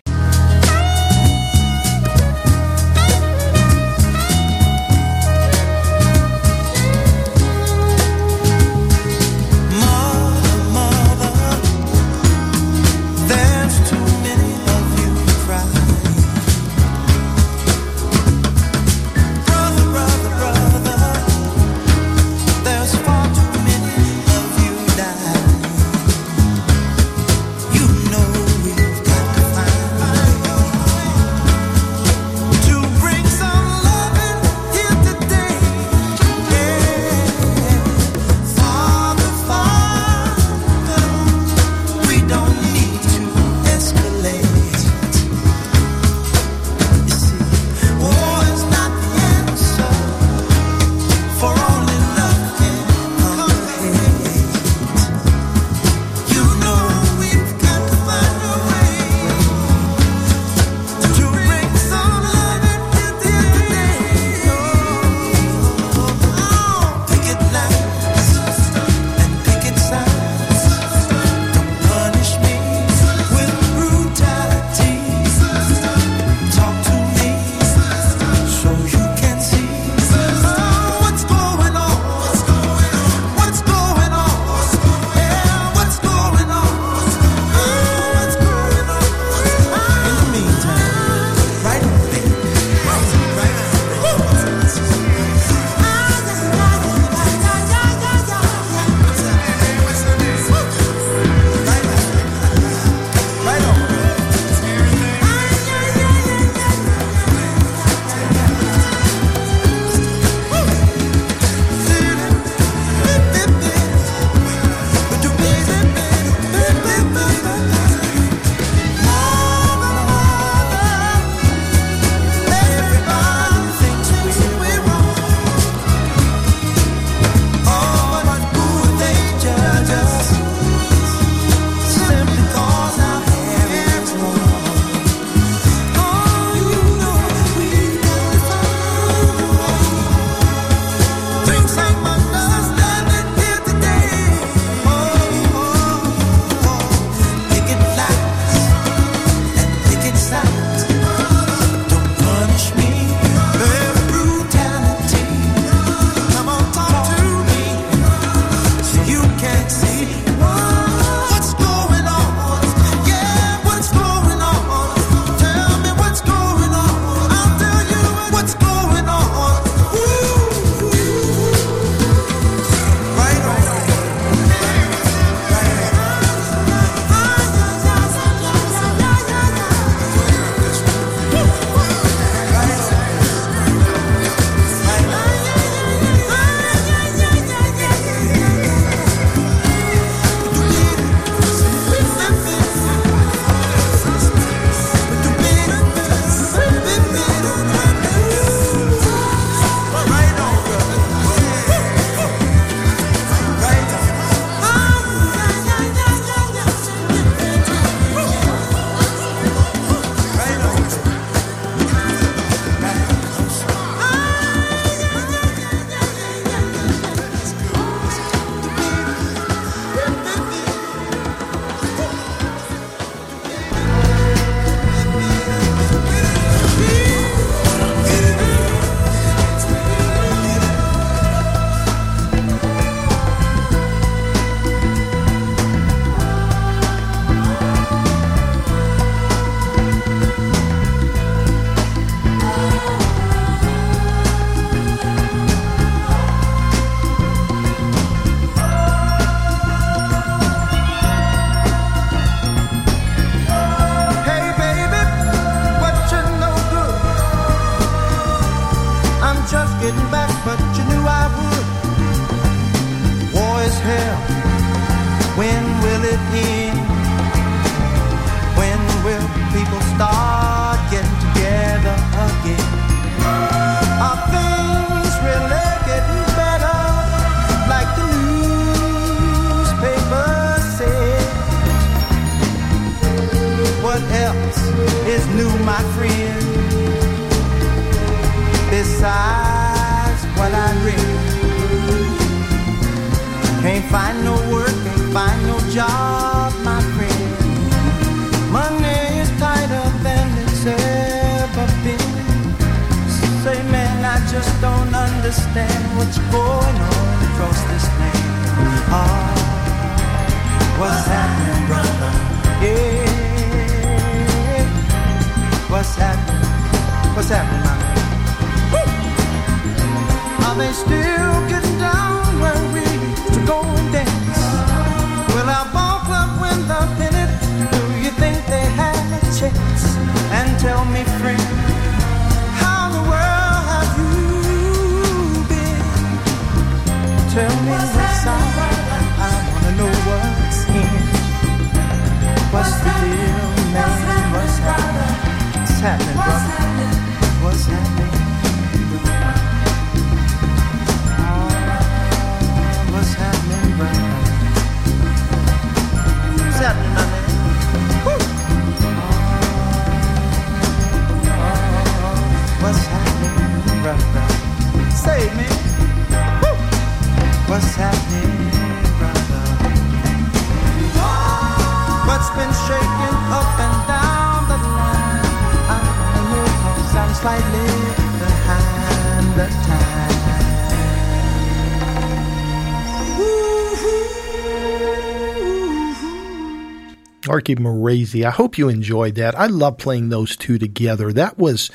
Morazy. 387.58 388.26
I 388.26 388.30
hope 388.30 388.58
you 388.58 388.70
enjoyed 388.70 389.16
that. 389.16 389.34
I 389.34 389.48
love 389.48 389.78
playing 389.78 390.10
those 390.10 390.36
two 390.36 390.60
together. 390.60 391.12
That 391.12 391.38
was 391.38 391.72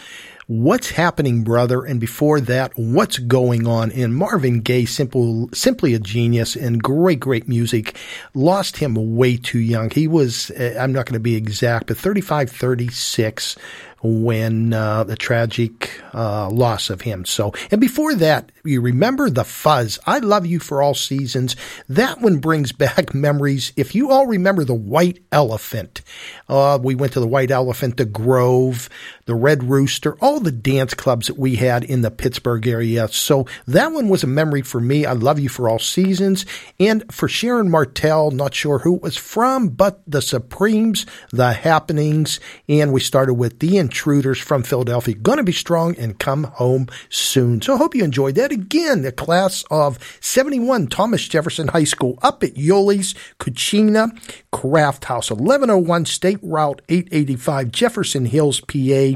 What's 0.47 0.91
Happening, 0.91 1.43
Brother, 1.43 1.85
and 1.85 1.99
before 1.99 2.39
that, 2.41 2.73
What's 2.77 3.19
Going 3.19 3.67
On 3.67 3.91
in 3.91 4.13
Marvin 4.13 4.61
Gaye, 4.61 4.85
simple, 4.85 5.49
simply 5.55 5.95
a 5.95 5.99
genius 5.99 6.55
and 6.55 6.83
great, 6.83 7.19
great 7.19 7.49
music. 7.49 7.97
Lost 8.35 8.77
him 8.77 9.17
way 9.17 9.39
too 9.39 9.59
young. 9.59 9.89
He 9.89 10.07
was, 10.07 10.51
uh, 10.51 10.77
I'm 10.79 10.93
not 10.93 11.07
going 11.07 11.15
to 11.15 11.21
be 11.21 11.35
exact, 11.35 11.87
but 11.87 11.97
35, 11.97 12.51
36 12.51 13.57
when 14.03 14.75
uh, 14.75 15.05
the 15.05 15.17
tragic 15.17 15.84
uh, 16.15 16.49
loss 16.51 16.91
of 16.91 17.03
him. 17.03 17.25
So, 17.25 17.53
and 17.71 17.81
before 17.81 18.15
that, 18.15 18.53
you 18.65 18.81
remember 18.81 19.29
the 19.29 19.45
fuzz. 19.45 19.99
I 20.07 20.19
love 20.19 20.47
you 20.47 20.61
for 20.61 20.81
all 20.81 20.95
seasons. 20.95 21.57
That 21.89 22.21
one 22.21 22.39
brings 22.39 22.73
back 22.85 23.15
memories. 23.15 23.73
If 23.77 23.95
you 23.95 24.11
all 24.11 24.27
remember 24.27 24.65
the 24.65 24.75
White 24.75 25.21
Elephant, 25.33 26.03
uh, 26.49 26.79
we 26.83 26.95
went 26.95 27.13
to 27.15 27.21
the 27.21 27.27
White 27.27 27.51
Elephant, 27.51 27.97
the 27.97 28.05
Grove, 28.05 28.89
the 29.27 29.35
Red 29.35 29.65
Rooster, 29.65 30.17
all 30.21 30.41
the 30.41 30.53
dance 30.53 30.95
clubs 30.95 31.27
that 31.27 31.39
we 31.39 31.57
had 31.57 31.85
in 31.85 32.03
the 32.03 32.11
Pittsburgh 32.11 32.67
area. 32.67 33.09
So 33.09 33.47
that 33.67 33.93
one 33.93 34.09
was 34.09 34.23
a 34.23 34.29
memory 34.29 34.63
for 34.63 34.81
me. 34.81 35.07
I 35.07 35.13
love 35.13 35.39
you 35.39 35.49
for 35.49 35.69
all 35.69 35.79
seasons. 35.79 36.45
And 36.79 37.05
for 37.13 37.29
Sharon 37.29 37.71
Martell, 37.71 38.31
not 38.31 38.55
sure 38.55 38.81
who 38.81 38.97
it 38.97 39.03
was 39.03 39.17
from, 39.17 39.69
but 39.69 40.03
the 40.07 40.23
Supremes, 40.23 41.07
the 41.31 41.53
Happenings, 41.53 42.41
and 42.69 42.93
we 42.93 43.01
started 43.01 43.35
with 43.35 43.61
the 43.61 43.79
Intruders 43.79 44.39
from 44.39 44.63
Philadelphia. 44.63 45.15
Gonna 45.15 45.43
be 45.43 45.53
strong 45.53 45.97
and 45.97 46.19
come 46.19 46.45
home 46.45 46.89
soon. 47.09 47.63
So 47.63 47.75
I 47.75 47.79
hope 47.79 47.95
you 47.95 48.05
enjoyed 48.05 48.35
that. 48.37 48.53
Again, 48.53 49.03
the 49.03 49.13
class 49.13 49.65
of 49.71 49.99
71 50.21 50.89
Thomas 50.89 51.27
Jefferson 51.27 51.69
High 51.69 51.85
School 51.85 52.19
up 52.23 52.43
at 52.43 52.55
Yoli's, 52.55 53.15
Cucina, 53.41 54.11
Craft 54.53 55.07
House, 55.07 55.31
1101 55.31 56.07
State 56.07 56.39
Route 56.43 56.83
885, 56.89 57.71
Jefferson 57.71 58.27
Hills, 58.27 58.61
PA, 58.61 59.14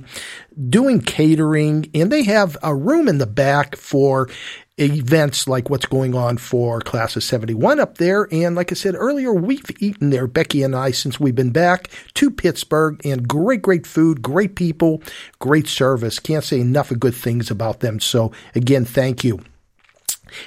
doing 0.68 1.00
catering, 1.00 1.90
and 1.94 2.10
they 2.10 2.22
have 2.24 2.56
a 2.62 2.74
room 2.74 3.08
in 3.08 3.18
the 3.18 3.26
back 3.26 3.76
for 3.76 4.28
events 4.78 5.48
like 5.48 5.68
what's 5.68 5.86
going 5.86 6.14
on 6.14 6.38
for 6.38 6.80
class 6.80 7.16
of 7.16 7.24
71 7.24 7.80
up 7.80 7.98
there. 7.98 8.28
And 8.30 8.54
like 8.54 8.70
I 8.70 8.74
said 8.74 8.94
earlier, 8.94 9.32
we've 9.32 9.70
eaten 9.80 10.10
there, 10.10 10.26
Becky 10.26 10.62
and 10.62 10.74
I, 10.74 10.92
since 10.92 11.18
we've 11.18 11.34
been 11.34 11.50
back 11.50 11.90
to 12.14 12.30
Pittsburgh 12.30 13.00
and 13.04 13.26
great, 13.26 13.62
great 13.62 13.86
food, 13.86 14.22
great 14.22 14.54
people, 14.54 15.02
great 15.40 15.66
service. 15.66 16.18
Can't 16.18 16.44
say 16.44 16.60
enough 16.60 16.90
of 16.90 17.00
good 17.00 17.14
things 17.14 17.50
about 17.50 17.80
them. 17.80 18.00
So 18.00 18.32
again, 18.54 18.84
thank 18.84 19.24
you. 19.24 19.40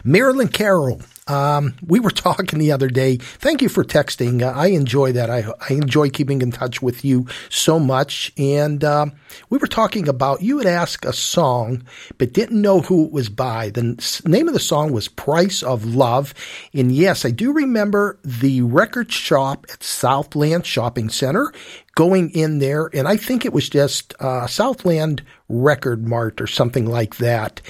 Marilyn 0.03 0.48
Carroll. 0.48 1.02
Um, 1.28 1.76
we 1.86 1.99
were 1.99 2.10
talking 2.12 2.60
the 2.60 2.72
other 2.72 2.90
day. 2.90 3.18
Thank 3.18 3.62
you 3.62 3.70
for 3.70 3.84
texting. 3.84 4.41
Uh, 4.41 4.52
I 4.58 4.68
enjoy 4.68 5.12
that. 5.14 5.30
I, 5.30 5.45
I 5.70 5.74
enjoy 5.74 6.10
keeping 6.10 6.41
in 6.41 6.52
touch 6.52 6.82
with 6.82 7.06
you 7.06 7.28
so 7.49 7.80
much. 7.80 8.34
And 8.38 8.84
uh, 8.84 9.08
we 9.49 9.58
were 9.58 9.68
talking 9.68 10.08
about 10.08 10.41
you 10.41 10.58
had 10.58 10.68
asked 10.68 11.06
a 11.06 11.14
song, 11.14 11.84
but 12.18 12.34
didn't 12.34 12.62
know 12.62 12.82
who 12.82 13.06
it 13.06 13.12
was 13.12 13.30
by. 13.30 13.70
The 13.70 14.22
name 14.26 14.48
of 14.48 14.53
the 14.53 14.60
song 14.60 14.91
was 14.91 15.08
Price 15.08 15.64
of 15.64 15.86
Love. 15.86 16.34
And 16.74 16.91
yes, 16.91 17.26
I 17.26 17.32
do 17.32 17.53
remember 17.53 18.18
the 18.24 18.62
record 18.62 19.12
shop 19.12 19.66
at 19.72 19.84
Southland 19.84 20.66
Shopping 20.66 21.10
Center 21.10 21.53
going 21.95 22.30
in 22.31 22.59
there, 22.59 22.89
and 22.93 23.07
I 23.07 23.18
think 23.18 23.45
it 23.45 23.53
was 23.53 23.69
just 23.69 24.13
uh, 24.19 24.47
Southland 24.47 25.23
Record 25.49 26.07
Mart 26.07 26.39
or 26.39 26.47
something 26.47 26.85
like 26.85 27.18
that. 27.18 27.61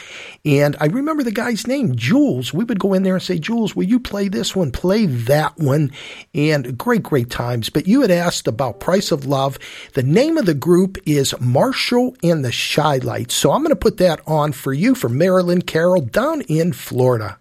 And 0.46 0.76
I 0.80 0.86
remember 0.86 1.24
the 1.24 1.32
guy's 1.32 1.68
name, 1.68 1.96
Jules. 1.96 2.54
We 2.54 2.64
would 2.64 2.80
go 2.80 2.94
in 2.94 3.04
there 3.04 3.16
and 3.16 3.24
say, 3.24 3.40
Jules, 3.40 3.76
will 3.76 3.86
you 3.86 4.00
play 4.00 4.28
this 4.28 4.56
one, 4.56 4.72
play 4.72 5.06
that 5.06 5.58
one? 5.58 5.92
And 6.34 6.78
great, 6.78 7.04
great 7.04 7.30
times. 7.30 7.70
But 7.70 7.88
you 7.88 8.02
had 8.02 8.12
asked 8.12 8.48
about 8.48 8.80
Price 8.80 9.12
of 9.12 9.26
Love. 9.26 9.58
The 9.94 10.04
name 10.04 10.38
of 10.38 10.46
the 10.46 10.54
group 10.54 10.98
is 11.06 11.40
Marshall 11.40 12.16
and 12.24 12.46
the 12.46 12.52
Shy 12.52 12.98
Lights. 12.98 13.34
So 13.34 13.52
I'm 13.52 13.62
going 13.62 13.70
to 13.70 13.76
put 13.76 13.98
that 13.98 14.22
on 14.28 14.52
for 14.52 14.74
you 14.74 14.94
from 14.96 15.18
Marilyn 15.18 15.64
Carroll 15.64 16.02
down 16.02 16.42
in 16.42 16.74
Florida. 16.74 17.38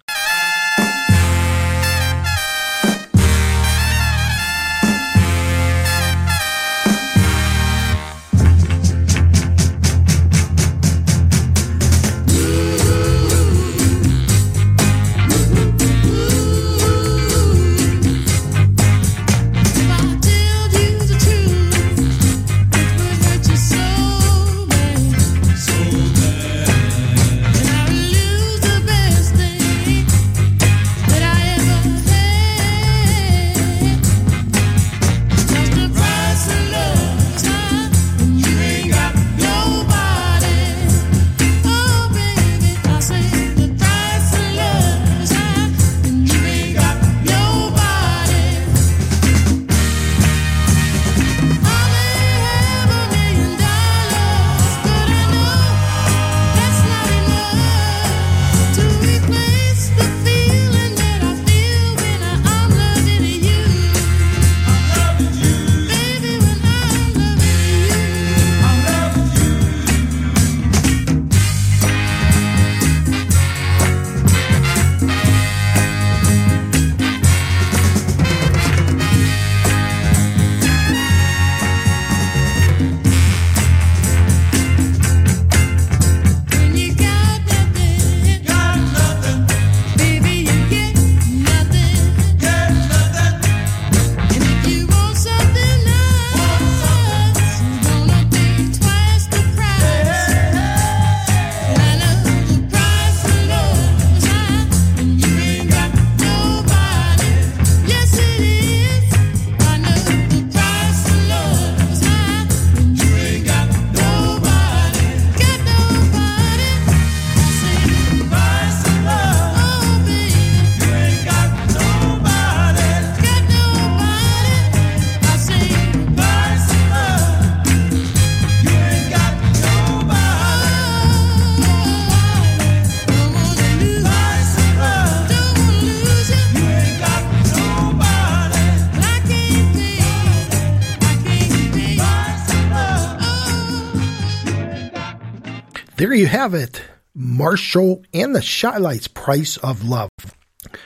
You 146.20 146.26
have 146.26 146.52
it. 146.52 146.82
Marshall 147.14 148.04
and 148.12 148.36
the 148.36 148.42
Shy 148.42 148.76
Lights 148.76 149.08
Price 149.08 149.56
of 149.56 149.88
Love. 149.88 150.10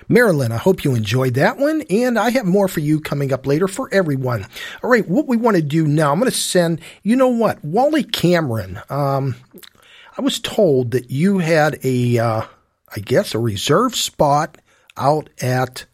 Marilyn, 0.08 0.52
I 0.52 0.58
hope 0.58 0.84
you 0.84 0.94
enjoyed 0.94 1.34
that 1.34 1.58
one, 1.58 1.82
and 1.90 2.16
I 2.16 2.30
have 2.30 2.46
more 2.46 2.68
for 2.68 2.78
you 2.78 3.00
coming 3.00 3.32
up 3.32 3.44
later 3.44 3.66
for 3.66 3.92
everyone. 3.92 4.46
All 4.80 4.90
right, 4.90 5.06
what 5.08 5.26
we 5.26 5.36
want 5.36 5.56
to 5.56 5.62
do 5.62 5.88
now, 5.88 6.12
I'm 6.12 6.20
going 6.20 6.30
to 6.30 6.36
send, 6.36 6.80
you 7.02 7.16
know 7.16 7.28
what, 7.28 7.64
Wally 7.64 8.04
Cameron. 8.04 8.80
Um, 8.88 9.34
I 10.16 10.22
was 10.22 10.38
told 10.38 10.92
that 10.92 11.10
you 11.10 11.38
had 11.38 11.80
a, 11.82 12.18
uh, 12.18 12.42
I 12.94 13.00
guess, 13.00 13.34
a 13.34 13.40
reserve 13.40 13.96
spot 13.96 14.58
out 14.96 15.30
at 15.40 15.86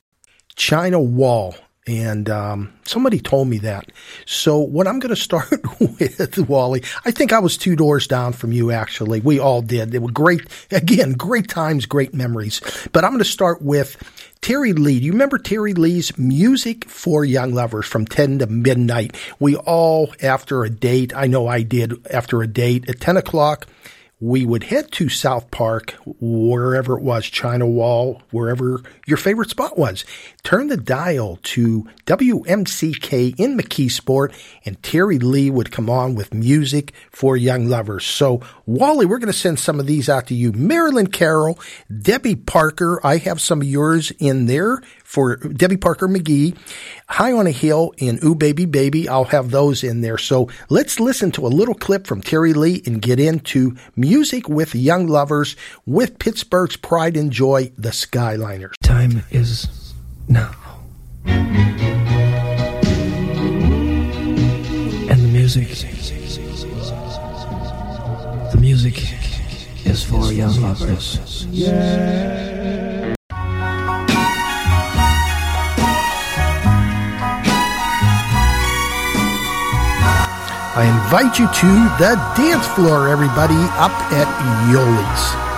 China 0.55 1.01
Wall. 1.01 1.55
And 1.87 2.29
um, 2.29 2.73
somebody 2.85 3.21
told 3.21 3.49
me 3.49 3.59
that. 3.59 3.91
So 4.27 4.59
what 4.59 4.87
I'm 4.87 4.99
going 4.99 5.15
to 5.15 5.21
start 5.21 5.51
with, 5.81 6.39
Wally, 6.49 6.83
I 7.05 7.11
think 7.11 7.33
I 7.33 7.39
was 7.39 7.57
two 7.57 7.75
doors 7.75 8.07
down 8.07 8.33
from 8.35 8.53
you. 8.53 8.71
Actually, 8.71 9.21
we 9.21 9.39
all 9.39 9.63
did. 9.63 9.91
They 9.91 9.99
were 9.99 10.11
great. 10.11 10.43
Again, 10.71 11.13
great 11.15 11.49
times, 11.49 11.87
great 11.87 12.13
memories. 12.13 12.61
But 12.93 13.05
I'm 13.05 13.13
going 13.13 13.21
to 13.21 13.25
start 13.25 13.63
with 13.63 13.97
Terry 14.43 14.75
Lee. 14.75 15.01
Do 15.01 15.07
you 15.07 15.13
remember 15.13 15.39
Terry 15.39 15.73
Lee's 15.73 16.17
music 16.19 16.85
for 16.85 17.25
young 17.25 17.55
lovers 17.55 17.87
from 17.87 18.05
10 18.05 18.41
to 18.41 18.47
midnight? 18.47 19.17
We 19.39 19.57
all, 19.57 20.15
after 20.23 20.65
a 20.65 20.71
date, 20.71 21.15
I 21.17 21.27
know 21.27 21.47
I 21.47 21.63
did 21.63 22.07
after 22.09 22.43
a 22.43 22.47
date 22.47 22.89
at 22.91 23.01
10 23.01 23.17
o'clock 23.17 23.67
we 24.21 24.45
would 24.45 24.65
head 24.65 24.93
to 24.93 25.09
South 25.09 25.51
Park, 25.51 25.95
wherever 26.21 26.99
it 26.99 27.03
was, 27.03 27.25
China 27.27 27.67
Wall, 27.67 28.21
wherever 28.31 28.83
your 29.07 29.17
favorite 29.17 29.49
spot 29.49 29.79
was. 29.79 30.05
Turn 30.43 30.69
the 30.69 30.77
dial 30.77 31.39
to 31.43 31.89
WMCK 32.05 33.41
in 33.41 33.57
McKeesport, 33.57 34.35
and 34.67 34.83
Terry 34.83 35.19
Lee 35.19 35.49
would 35.49 35.73
come 35.73 35.89
on 35.89 36.15
with 36.15 36.35
music 36.35 36.93
for 37.11 37.35
young 37.35 37.67
lovers. 37.67 38.05
So, 38.05 38.43
Wally, 38.67 39.07
we're 39.07 39.19
going 39.19 39.33
to 39.33 39.39
send 39.39 39.59
some 39.59 39.81
of 39.81 39.87
these 39.87 40.09
out 40.09 40.27
to 40.27 40.35
you. 40.35 40.53
Marilyn 40.53 41.07
Carroll, 41.07 41.59
Debbie 41.91 42.37
Parker, 42.37 43.01
I 43.03 43.17
have 43.17 43.41
some 43.41 43.63
of 43.63 43.67
yours 43.67 44.13
in 44.19 44.47
there 44.47 44.83
for 45.11 45.37
Debbie 45.37 45.77
Parker 45.77 46.07
McGee, 46.07 46.57
High 47.09 47.33
on 47.33 47.49
a 47.49 47.51
Hill, 47.51 47.93
and 48.01 48.23
Ooh 48.23 48.37
Baby 48.37 48.65
Baby. 48.65 49.09
I'll 49.09 49.25
have 49.25 49.51
those 49.51 49.83
in 49.83 50.03
there. 50.03 50.19
So 50.19 50.49
let's 50.69 51.01
listen 51.01 51.33
to 51.33 51.45
a 51.47 51.49
little 51.49 51.75
clip 51.75 52.07
from 52.07 52.23
Terry 52.23 52.53
Lee 52.53 52.81
and 52.87 53.03
get 53.03 53.19
into 53.19 53.77
music 53.97 54.49
with 54.49 54.73
young 54.73 55.09
lovers 55.09 55.57
with 55.85 56.21
Pittsburgh's 56.21 56.77
Pride 56.77 57.17
and 57.17 57.33
Joy, 57.33 57.73
the 57.77 57.89
Skyliners. 57.89 58.75
Time 58.83 59.25
is 59.33 59.95
now. 60.29 60.55
And 61.25 61.51
the 65.09 65.29
music. 65.33 65.71
The 68.53 68.59
music 68.61 68.97
is 69.85 70.05
for 70.05 70.33
young 70.33 70.61
lovers. 70.61 71.19
I 80.81 80.85
invite 80.85 81.39
you 81.39 81.45
to 81.45 81.71
the 82.01 82.17
dance 82.41 82.67
floor, 82.69 83.07
everybody, 83.07 83.61
up 83.77 83.93
at 84.17 84.25
Yoli's. 84.73 85.50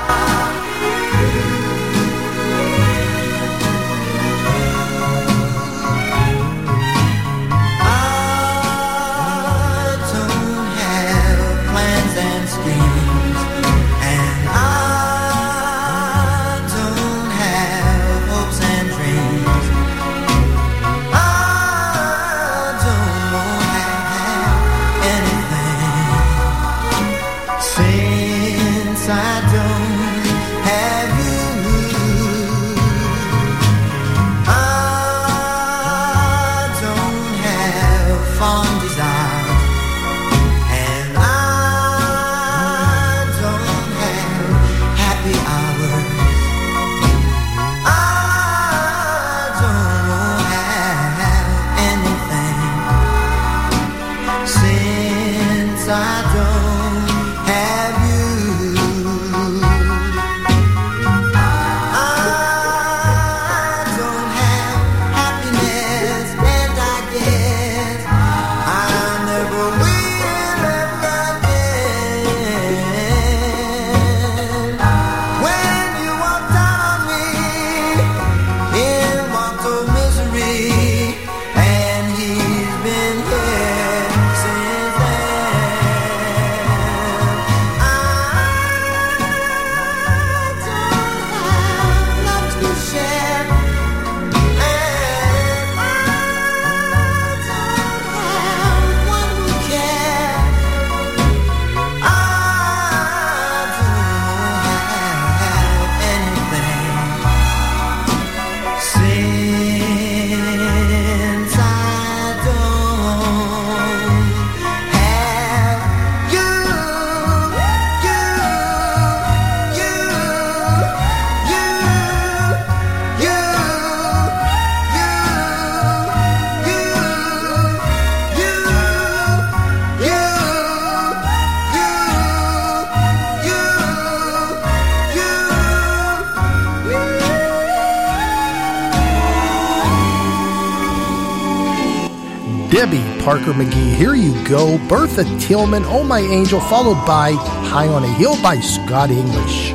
Parker 143.23 143.53
McGee, 143.53 143.95
here 143.95 144.15
you 144.15 144.33
go. 144.49 144.79
Bertha 144.89 145.23
Tillman, 145.39 145.85
Oh 145.85 146.03
My 146.03 146.19
Angel, 146.19 146.61
followed 146.61 147.07
by 147.07 147.33
High 147.33 147.87
on 147.87 148.03
a 148.03 148.13
Hill 148.15 148.35
by 148.43 148.59
Scott 148.59 149.11
English. 149.13 149.73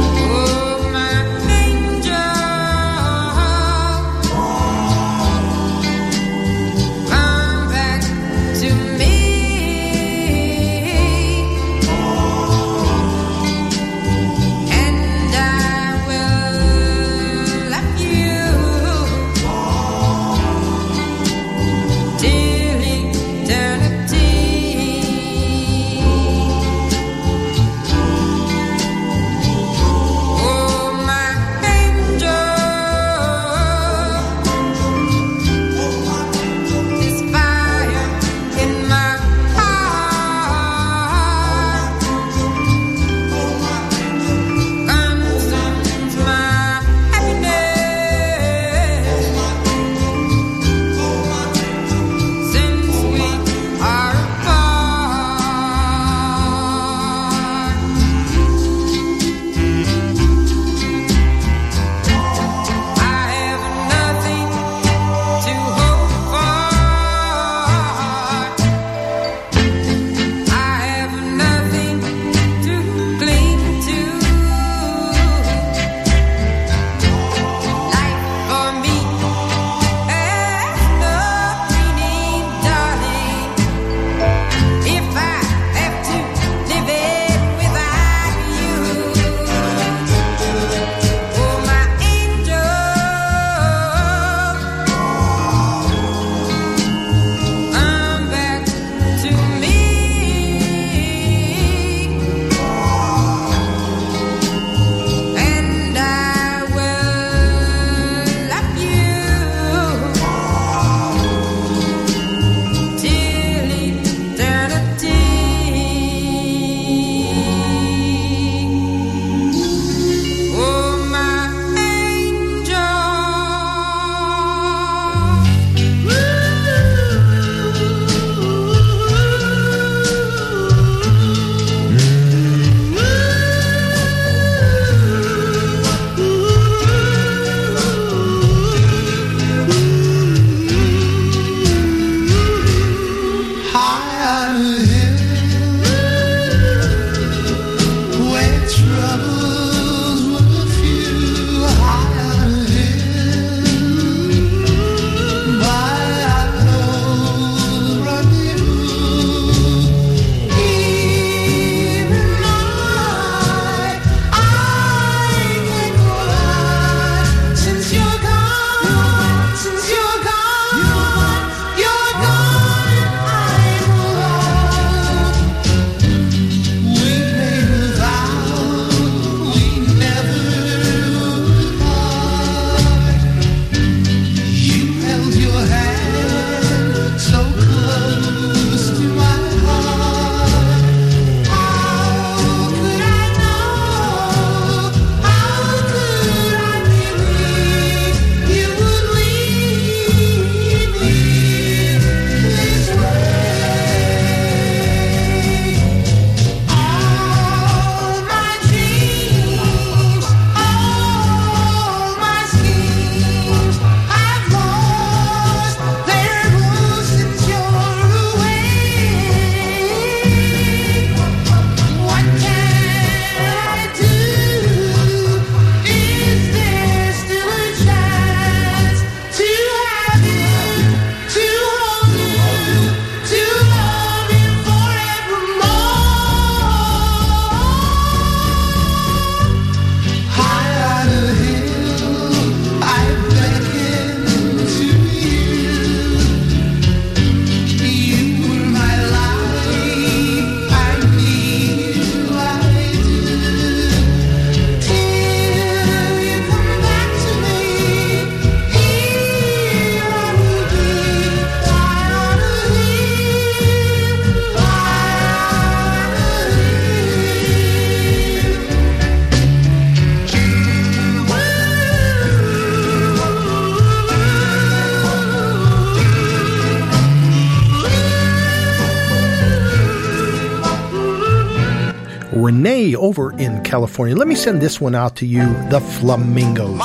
California. 283.67 284.15
Let 284.15 284.27
me 284.27 284.35
send 284.35 284.61
this 284.61 284.79
one 284.79 284.95
out 284.95 285.17
to 285.17 285.25
you, 285.25 285.45
the 285.69 285.81
Flamingos. 285.81 286.79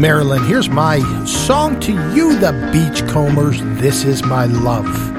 Maryland. 0.00 0.46
Here's 0.46 0.70
my 0.70 1.00
song 1.26 1.78
to 1.80 1.92
you, 2.14 2.38
the 2.38 2.52
Beachcombers. 2.72 3.60
This 3.78 4.04
is 4.04 4.24
my 4.24 4.46
love. 4.46 5.09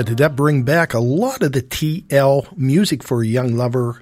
Yeah, 0.00 0.04
did 0.04 0.16
that 0.16 0.34
bring 0.34 0.62
back 0.62 0.94
a 0.94 0.98
lot 0.98 1.42
of 1.42 1.52
the 1.52 1.60
TL 1.60 2.56
music 2.56 3.02
for 3.02 3.20
a 3.20 3.26
young 3.26 3.58
lover 3.58 4.00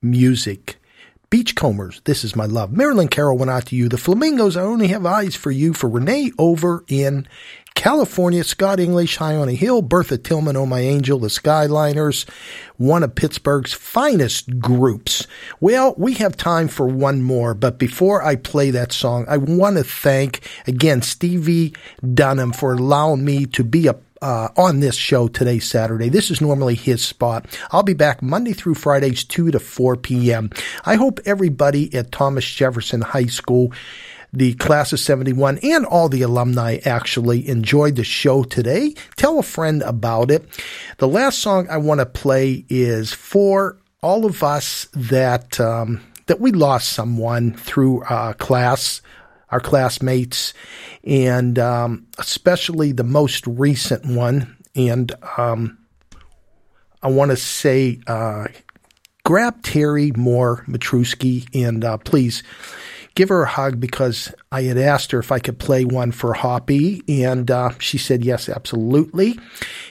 music? 0.00 0.80
Beachcombers, 1.28 2.00
This 2.04 2.24
Is 2.24 2.34
My 2.34 2.46
Love. 2.46 2.72
Marilyn 2.72 3.08
Carroll 3.08 3.36
went 3.36 3.50
out 3.50 3.66
to 3.66 3.76
you. 3.76 3.90
The 3.90 3.98
Flamingos, 3.98 4.56
I 4.56 4.62
Only 4.62 4.88
Have 4.88 5.04
Eyes 5.04 5.36
for 5.36 5.50
You 5.50 5.74
for 5.74 5.90
Renee 5.90 6.32
over 6.38 6.86
in 6.88 7.28
California. 7.74 8.44
Scott 8.44 8.80
English, 8.80 9.16
High 9.18 9.36
on 9.36 9.50
a 9.50 9.52
Hill. 9.52 9.82
Bertha 9.82 10.16
Tillman, 10.16 10.56
Oh 10.56 10.64
My 10.64 10.80
Angel. 10.80 11.18
The 11.18 11.28
Skyliners, 11.28 12.26
one 12.78 13.02
of 13.02 13.14
Pittsburgh's 13.14 13.74
finest 13.74 14.58
groups. 14.58 15.26
Well, 15.60 15.94
we 15.98 16.14
have 16.14 16.38
time 16.38 16.68
for 16.68 16.86
one 16.86 17.20
more, 17.20 17.52
but 17.52 17.78
before 17.78 18.22
I 18.22 18.36
play 18.36 18.70
that 18.70 18.90
song, 18.90 19.26
I 19.28 19.36
want 19.36 19.76
to 19.76 19.84
thank 19.84 20.48
again 20.66 21.02
Stevie 21.02 21.74
Dunham 22.14 22.54
for 22.54 22.72
allowing 22.72 23.22
me 23.22 23.44
to 23.44 23.62
be 23.62 23.86
a 23.86 23.96
uh, 24.26 24.48
on 24.56 24.80
this 24.80 24.96
show 24.96 25.28
today, 25.28 25.60
Saturday. 25.60 26.08
This 26.08 26.32
is 26.32 26.40
normally 26.40 26.74
his 26.74 27.00
spot. 27.04 27.46
I'll 27.70 27.84
be 27.84 27.94
back 27.94 28.22
Monday 28.22 28.54
through 28.54 28.74
Fridays, 28.74 29.22
2 29.22 29.52
to 29.52 29.60
4 29.60 29.96
p.m. 29.96 30.50
I 30.84 30.96
hope 30.96 31.20
everybody 31.24 31.94
at 31.94 32.10
Thomas 32.10 32.44
Jefferson 32.44 33.02
High 33.02 33.26
School, 33.26 33.72
the 34.32 34.54
class 34.54 34.92
of 34.92 34.98
71, 34.98 35.60
and 35.62 35.86
all 35.86 36.08
the 36.08 36.22
alumni 36.22 36.78
actually 36.84 37.48
enjoyed 37.48 37.94
the 37.94 38.02
show 38.02 38.42
today. 38.42 38.94
Tell 39.14 39.38
a 39.38 39.44
friend 39.44 39.82
about 39.82 40.32
it. 40.32 40.44
The 40.98 41.06
last 41.06 41.38
song 41.38 41.68
I 41.70 41.76
want 41.76 42.00
to 42.00 42.06
play 42.06 42.64
is 42.68 43.12
for 43.12 43.78
all 44.02 44.26
of 44.26 44.42
us 44.42 44.88
that, 44.92 45.60
um, 45.60 46.00
that 46.26 46.40
we 46.40 46.50
lost 46.50 46.88
someone 46.88 47.52
through 47.52 48.02
uh, 48.02 48.32
class 48.32 49.02
our 49.50 49.60
classmates, 49.60 50.54
and 51.04 51.58
um, 51.58 52.06
especially 52.18 52.92
the 52.92 53.04
most 53.04 53.46
recent 53.46 54.04
one. 54.06 54.56
And 54.74 55.12
um, 55.38 55.78
I 57.02 57.08
want 57.08 57.30
to 57.30 57.36
say, 57.36 58.00
uh, 58.06 58.46
grab 59.24 59.62
Terry 59.62 60.12
Moore 60.16 60.64
Matruski 60.68 61.48
and 61.54 61.84
uh, 61.84 61.98
please 61.98 62.42
give 63.16 63.30
her 63.30 63.42
a 63.42 63.48
hug 63.48 63.80
because 63.80 64.32
I 64.52 64.62
had 64.62 64.76
asked 64.78 65.10
her 65.10 65.18
if 65.18 65.32
I 65.32 65.40
could 65.40 65.58
play 65.58 65.84
one 65.84 66.12
for 66.12 66.34
Hoppy, 66.34 67.02
and 67.08 67.50
uh, 67.50 67.70
she 67.78 67.98
said 67.98 68.24
yes, 68.24 68.48
absolutely. 68.48 69.40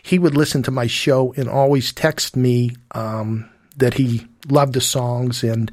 He 0.03 0.19
would 0.19 0.38
listen 0.38 0.64
to 0.64 0.72
my 0.72 0.88
show 0.88 1.34
and 1.36 1.49
always 1.49 1.91
text 1.91 2.36
me 2.38 2.76
um, 2.91 3.49
that 3.77 3.95
he 3.95 4.27
loved 4.47 4.73
the 4.73 4.81
songs. 4.81 5.43
And 5.43 5.72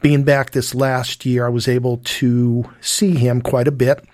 being 0.00 0.24
back 0.24 0.50
this 0.50 0.74
last 0.74 1.26
year, 1.26 1.46
I 1.46 1.50
was 1.50 1.68
able 1.68 1.98
to 1.98 2.64
see 2.80 3.14
him 3.14 3.40
quite 3.40 3.68
a 3.68 3.72
bit. 3.72 4.04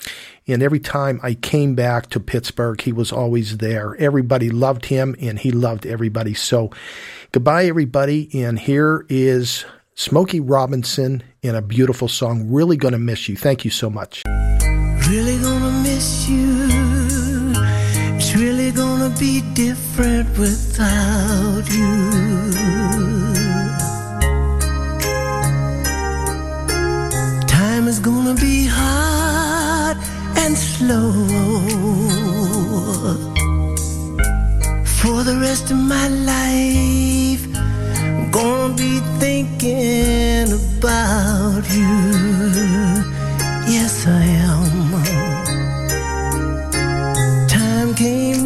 And 0.46 0.62
every 0.62 0.80
time 0.80 1.20
I 1.22 1.34
came 1.34 1.74
back 1.74 2.10
to 2.10 2.20
Pittsburgh, 2.20 2.80
he 2.80 2.92
was 2.92 3.12
always 3.12 3.58
there. 3.58 3.94
Everybody 3.96 4.50
loved 4.50 4.86
him 4.86 5.14
and 5.20 5.38
he 5.38 5.52
loved 5.52 5.86
everybody. 5.86 6.34
So 6.34 6.70
goodbye, 7.30 7.66
everybody. 7.66 8.28
And 8.42 8.58
here 8.58 9.06
is 9.08 9.64
Smokey 9.94 10.40
Robinson 10.40 11.22
in 11.42 11.54
a 11.54 11.62
beautiful 11.62 12.08
song. 12.08 12.50
Really 12.50 12.76
to 12.76 12.98
miss 12.98 13.28
you. 13.28 13.36
Thank 13.36 13.64
you 13.64 13.70
so 13.70 13.88
much. 13.88 14.22
Really 15.08 15.38
gonna 15.38 15.82
miss 15.82 16.28
you. 16.28 16.68
It's 18.16 18.34
really 18.34 18.72
gonna 18.72 19.14
be 19.18 19.42
different 19.54 20.38
without 20.38 21.68
you. 21.70 23.11
Gonna 28.02 28.34
be 28.34 28.66
hard 28.66 29.96
and 30.36 30.58
slow. 30.58 31.12
For 34.98 35.22
the 35.22 35.38
rest 35.40 35.70
of 35.70 35.76
my 35.76 36.08
life, 36.08 37.44
gonna 38.32 38.74
be 38.74 38.98
thinking 39.22 40.48
about 40.58 41.62
you. 41.78 41.94
Yes, 43.74 44.04
I 44.06 44.24
am. 44.50 44.66
Time 47.48 47.94
came 47.94 48.41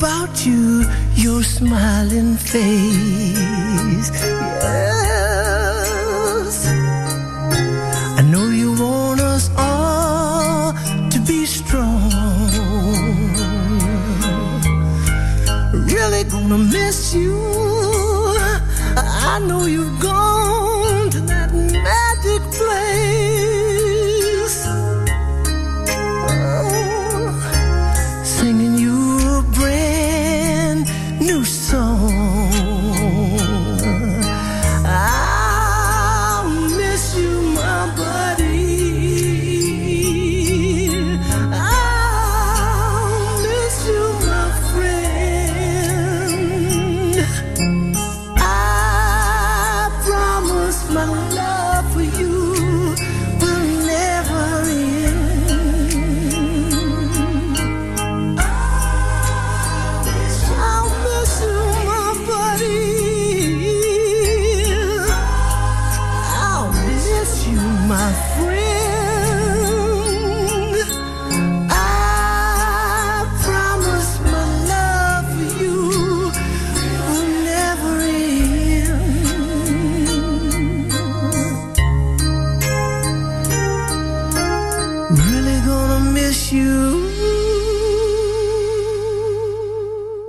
about 0.00 0.46
you, 0.46 0.84
your 1.14 1.42
smiling 1.42 2.34
face. 2.34 4.10
Yes. 4.64 6.56
I 8.18 8.22
know 8.32 8.48
you 8.48 8.72
want 8.80 9.20
us 9.20 9.50
all 9.58 10.72
to 11.10 11.20
be 11.26 11.44
strong. 11.44 12.10
Really 15.92 16.24
gonna 16.24 16.56
miss 16.56 17.14
you. 17.14 17.36
I 18.96 19.38
know 19.46 19.66
gone 19.66 19.99